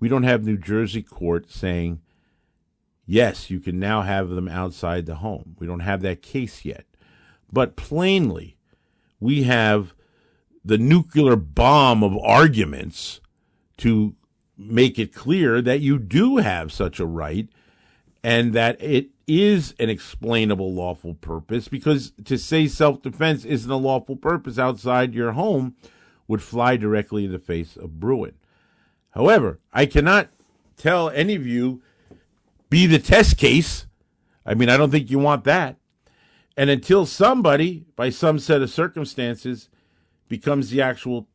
We 0.00 0.08
don't 0.08 0.22
have 0.24 0.44
New 0.44 0.58
Jersey 0.58 1.02
court 1.02 1.50
saying, 1.50 2.00
yes, 3.06 3.50
you 3.50 3.58
can 3.58 3.78
now 3.78 4.02
have 4.02 4.28
them 4.30 4.48
outside 4.48 5.06
the 5.06 5.16
home. 5.16 5.56
We 5.58 5.66
don't 5.66 5.80
have 5.80 6.02
that 6.02 6.22
case 6.22 6.64
yet. 6.64 6.84
But 7.50 7.76
plainly, 7.76 8.56
we 9.18 9.44
have 9.44 9.94
the 10.64 10.78
nuclear 10.78 11.34
bomb 11.34 12.04
of 12.04 12.16
arguments 12.18 13.20
to 13.78 14.14
make 14.58 14.98
it 14.98 15.14
clear 15.14 15.62
that 15.62 15.80
you 15.80 15.98
do 15.98 16.38
have 16.38 16.72
such 16.72 16.98
a 16.98 17.06
right 17.06 17.48
and 18.24 18.52
that 18.52 18.80
it 18.82 19.08
is 19.26 19.74
an 19.78 19.88
explainable 19.88 20.74
lawful 20.74 21.14
purpose 21.14 21.68
because 21.68 22.12
to 22.24 22.36
say 22.36 22.66
self 22.66 23.00
defense 23.02 23.44
isn't 23.44 23.70
a 23.70 23.76
lawful 23.76 24.16
purpose 24.16 24.58
outside 24.58 25.14
your 25.14 25.32
home 25.32 25.76
would 26.26 26.42
fly 26.42 26.76
directly 26.76 27.24
in 27.24 27.32
the 27.32 27.38
face 27.38 27.76
of 27.76 28.00
Bruen. 28.00 28.34
However, 29.10 29.60
I 29.72 29.86
cannot 29.86 30.28
tell 30.76 31.10
any 31.10 31.34
of 31.34 31.46
you 31.46 31.82
be 32.68 32.86
the 32.86 32.98
test 32.98 33.38
case. 33.38 33.86
I 34.44 34.54
mean, 34.54 34.68
I 34.68 34.76
don't 34.76 34.90
think 34.90 35.10
you 35.10 35.18
want 35.18 35.44
that. 35.44 35.76
And 36.56 36.70
until 36.70 37.06
somebody, 37.06 37.86
by 37.96 38.10
some 38.10 38.38
set 38.38 38.62
of 38.62 38.70
circumstances, 38.70 39.68
becomes 40.28 40.70
the 40.70 40.82
actual 40.82 41.28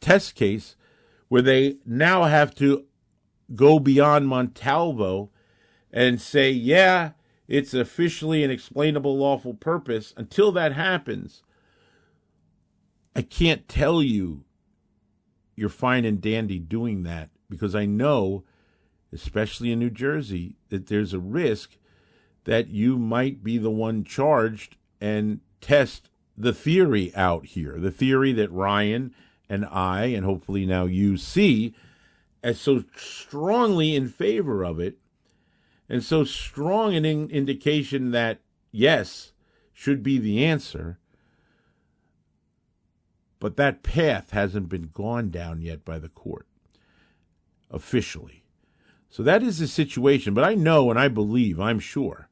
test 0.00 0.34
case, 0.34 0.74
where 1.28 1.42
they 1.42 1.76
now 1.84 2.24
have 2.24 2.54
to 2.56 2.84
go 3.54 3.78
beyond 3.78 4.28
Montalvo 4.28 5.30
and 5.90 6.20
say, 6.20 6.50
yeah, 6.50 7.12
it's 7.46 7.72
officially 7.72 8.44
an 8.44 8.50
explainable 8.50 9.16
lawful 9.16 9.54
purpose. 9.54 10.12
Until 10.16 10.52
that 10.52 10.72
happens, 10.72 11.42
I 13.16 13.22
can't 13.22 13.68
tell 13.68 14.02
you 14.02 14.44
you're 15.56 15.68
fine 15.68 16.04
and 16.04 16.20
dandy 16.20 16.58
doing 16.58 17.02
that 17.02 17.30
because 17.50 17.74
I 17.74 17.86
know, 17.86 18.44
especially 19.12 19.72
in 19.72 19.78
New 19.78 19.90
Jersey, 19.90 20.56
that 20.68 20.86
there's 20.86 21.12
a 21.12 21.18
risk 21.18 21.78
that 22.44 22.68
you 22.68 22.96
might 22.96 23.42
be 23.42 23.58
the 23.58 23.70
one 23.70 24.04
charged 24.04 24.76
and 25.00 25.40
test 25.60 26.10
the 26.36 26.52
theory 26.52 27.12
out 27.16 27.46
here. 27.46 27.78
The 27.78 27.90
theory 27.90 28.32
that 28.34 28.52
Ryan 28.52 29.14
and 29.48 29.64
I, 29.66 30.06
and 30.06 30.24
hopefully 30.24 30.66
now 30.66 30.84
you 30.84 31.16
see, 31.16 31.74
as 32.42 32.60
so 32.60 32.84
strongly 32.96 33.96
in 33.96 34.08
favor 34.08 34.64
of 34.64 34.78
it 34.78 34.98
and 35.88 36.02
so 36.02 36.24
strong 36.24 36.94
an 36.94 37.04
in- 37.04 37.30
indication 37.30 38.10
that 38.10 38.40
yes 38.70 39.32
should 39.72 40.02
be 40.02 40.18
the 40.18 40.44
answer. 40.44 40.98
But 43.40 43.56
that 43.56 43.82
path 43.82 44.30
hasn't 44.30 44.68
been 44.68 44.90
gone 44.92 45.30
down 45.30 45.62
yet 45.62 45.84
by 45.84 45.98
the 45.98 46.08
court 46.08 46.46
officially. 47.70 48.44
So 49.08 49.22
that 49.22 49.42
is 49.42 49.58
the 49.58 49.68
situation. 49.68 50.34
But 50.34 50.44
I 50.44 50.54
know 50.54 50.90
and 50.90 50.98
I 50.98 51.08
believe, 51.08 51.58
I'm 51.58 51.78
sure, 51.78 52.28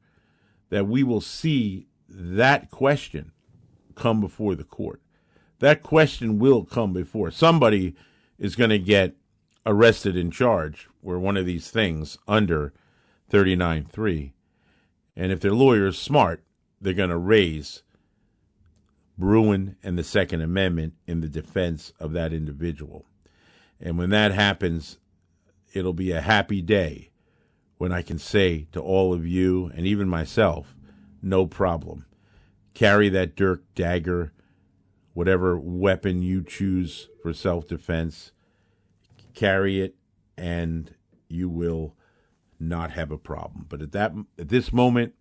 that 0.69 0.87
we 0.87 1.03
will 1.03 1.21
see 1.21 1.87
that 2.09 2.69
question 2.69 3.31
come 3.95 4.21
before 4.21 4.55
the 4.55 4.63
court. 4.63 5.01
That 5.59 5.83
question 5.83 6.39
will 6.39 6.63
come 6.63 6.93
before. 6.93 7.31
Somebody 7.31 7.95
is 8.37 8.55
going 8.55 8.69
to 8.69 8.79
get 8.79 9.15
arrested 9.65 10.15
and 10.15 10.31
charged 10.31 10.87
where 11.01 11.19
one 11.19 11.37
of 11.37 11.45
these 11.45 11.69
things 11.69 12.17
under 12.27 12.73
39.3. 13.31 14.31
And 15.15 15.31
if 15.31 15.39
their 15.39 15.53
lawyer 15.53 15.87
is 15.87 15.97
smart, 15.97 16.43
they're 16.79 16.93
going 16.93 17.09
to 17.09 17.17
raise 17.17 17.81
Bruen 19.17 19.75
and 19.81 19.97
the 19.97 20.03
Second 20.03 20.41
Amendment 20.41 20.93
in 21.07 21.21
the 21.21 21.27
defense 21.27 21.91
of 21.99 22.13
that 22.13 22.33
individual. 22.33 23.05
And 23.79 23.97
when 23.97 24.11
that 24.11 24.31
happens, 24.31 24.97
it'll 25.73 25.93
be 25.93 26.11
a 26.11 26.21
happy 26.21 26.61
day 26.61 27.09
when 27.77 27.91
I 27.91 28.01
can 28.01 28.19
say 28.19 28.67
to 28.71 28.79
all 28.79 29.13
of 29.13 29.25
you 29.25 29.71
and 29.75 29.85
even 29.85 30.07
myself, 30.07 30.75
no 31.21 31.45
problem. 31.47 32.05
Carry 32.73 33.09
that 33.09 33.35
dirk, 33.35 33.63
dagger, 33.73 34.33
whatever 35.17 35.57
weapon 35.57 36.21
you 36.21 36.43
choose 36.43 37.09
for 37.23 37.33
self 37.33 37.67
defense, 37.67 38.31
carry 39.33 39.81
it, 39.81 39.95
and 40.37 40.93
you 41.27 41.49
will 41.49 41.95
not 42.59 42.91
have 42.91 43.09
a 43.09 43.17
problem. 43.17 43.65
But 43.67 43.81
at 43.81 43.93
that 43.93 44.13
at 44.37 44.49
this 44.49 44.71
moment, 44.71 45.15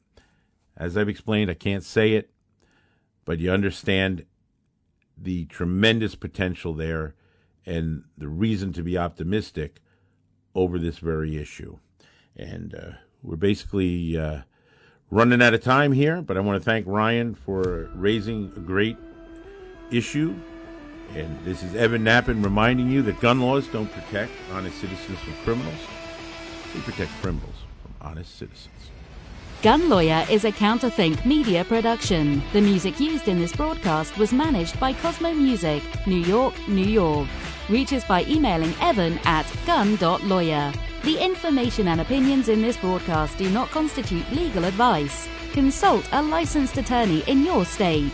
as 0.76 0.98
I've 0.98 1.08
explained, 1.08 1.50
I 1.50 1.54
can't 1.54 1.82
say 1.82 2.12
it, 2.12 2.28
but 3.24 3.38
you 3.38 3.50
understand 3.50 4.26
the 5.16 5.46
tremendous 5.46 6.14
potential 6.14 6.74
there 6.74 7.14
and 7.64 8.04
the 8.18 8.28
reason 8.28 8.74
to 8.74 8.82
be 8.82 8.98
optimistic 8.98 9.80
over 10.54 10.78
this 10.78 10.98
very 10.98 11.38
issue. 11.38 11.78
And 12.36 12.74
uh, 12.74 12.90
we're 13.22 13.36
basically 13.36 14.18
uh, 14.18 14.42
running 15.10 15.40
out 15.40 15.54
of 15.54 15.62
time 15.62 15.92
here, 15.92 16.20
but 16.20 16.36
I 16.36 16.40
want 16.40 16.62
to 16.62 16.64
thank 16.64 16.86
Ryan 16.86 17.34
for 17.34 17.90
raising 17.94 18.52
a 18.56 18.60
great 18.60 18.98
issue. 19.90 20.34
And 21.14 21.38
this 21.44 21.62
is 21.62 21.74
Evan 21.74 22.04
Nappen 22.04 22.42
reminding 22.42 22.90
you 22.90 23.02
that 23.02 23.20
gun 23.20 23.40
laws 23.40 23.66
don't 23.68 23.90
protect 23.92 24.32
honest 24.52 24.80
citizens 24.80 25.18
from 25.20 25.34
criminals. 25.44 25.80
They 26.74 26.80
protect 26.80 27.12
criminals 27.22 27.54
from 27.82 27.94
honest 28.00 28.36
citizens. 28.36 28.72
Gun 29.62 29.88
Lawyer 29.88 30.26
is 30.30 30.44
a 30.44 30.52
Counterthink 30.52 31.24
media 31.24 31.64
production. 31.64 32.42
The 32.52 32.60
music 32.60 33.00
used 33.00 33.26
in 33.26 33.38
this 33.38 33.56
broadcast 33.56 34.18
was 34.18 34.32
managed 34.32 34.78
by 34.78 34.92
Cosmo 34.92 35.32
Music, 35.32 35.82
New 36.06 36.20
York, 36.20 36.54
New 36.68 36.84
York. 36.84 37.26
Reach 37.68 37.92
us 37.92 38.04
by 38.04 38.24
emailing 38.24 38.74
evan 38.80 39.18
at 39.24 39.50
gun.lawyer. 39.64 40.72
The 41.04 41.18
information 41.18 41.88
and 41.88 42.00
opinions 42.00 42.48
in 42.48 42.60
this 42.60 42.76
broadcast 42.76 43.38
do 43.38 43.48
not 43.50 43.70
constitute 43.70 44.30
legal 44.30 44.64
advice. 44.64 45.26
Consult 45.52 46.06
a 46.12 46.20
licensed 46.22 46.76
attorney 46.76 47.24
in 47.26 47.44
your 47.44 47.64
state. 47.64 48.12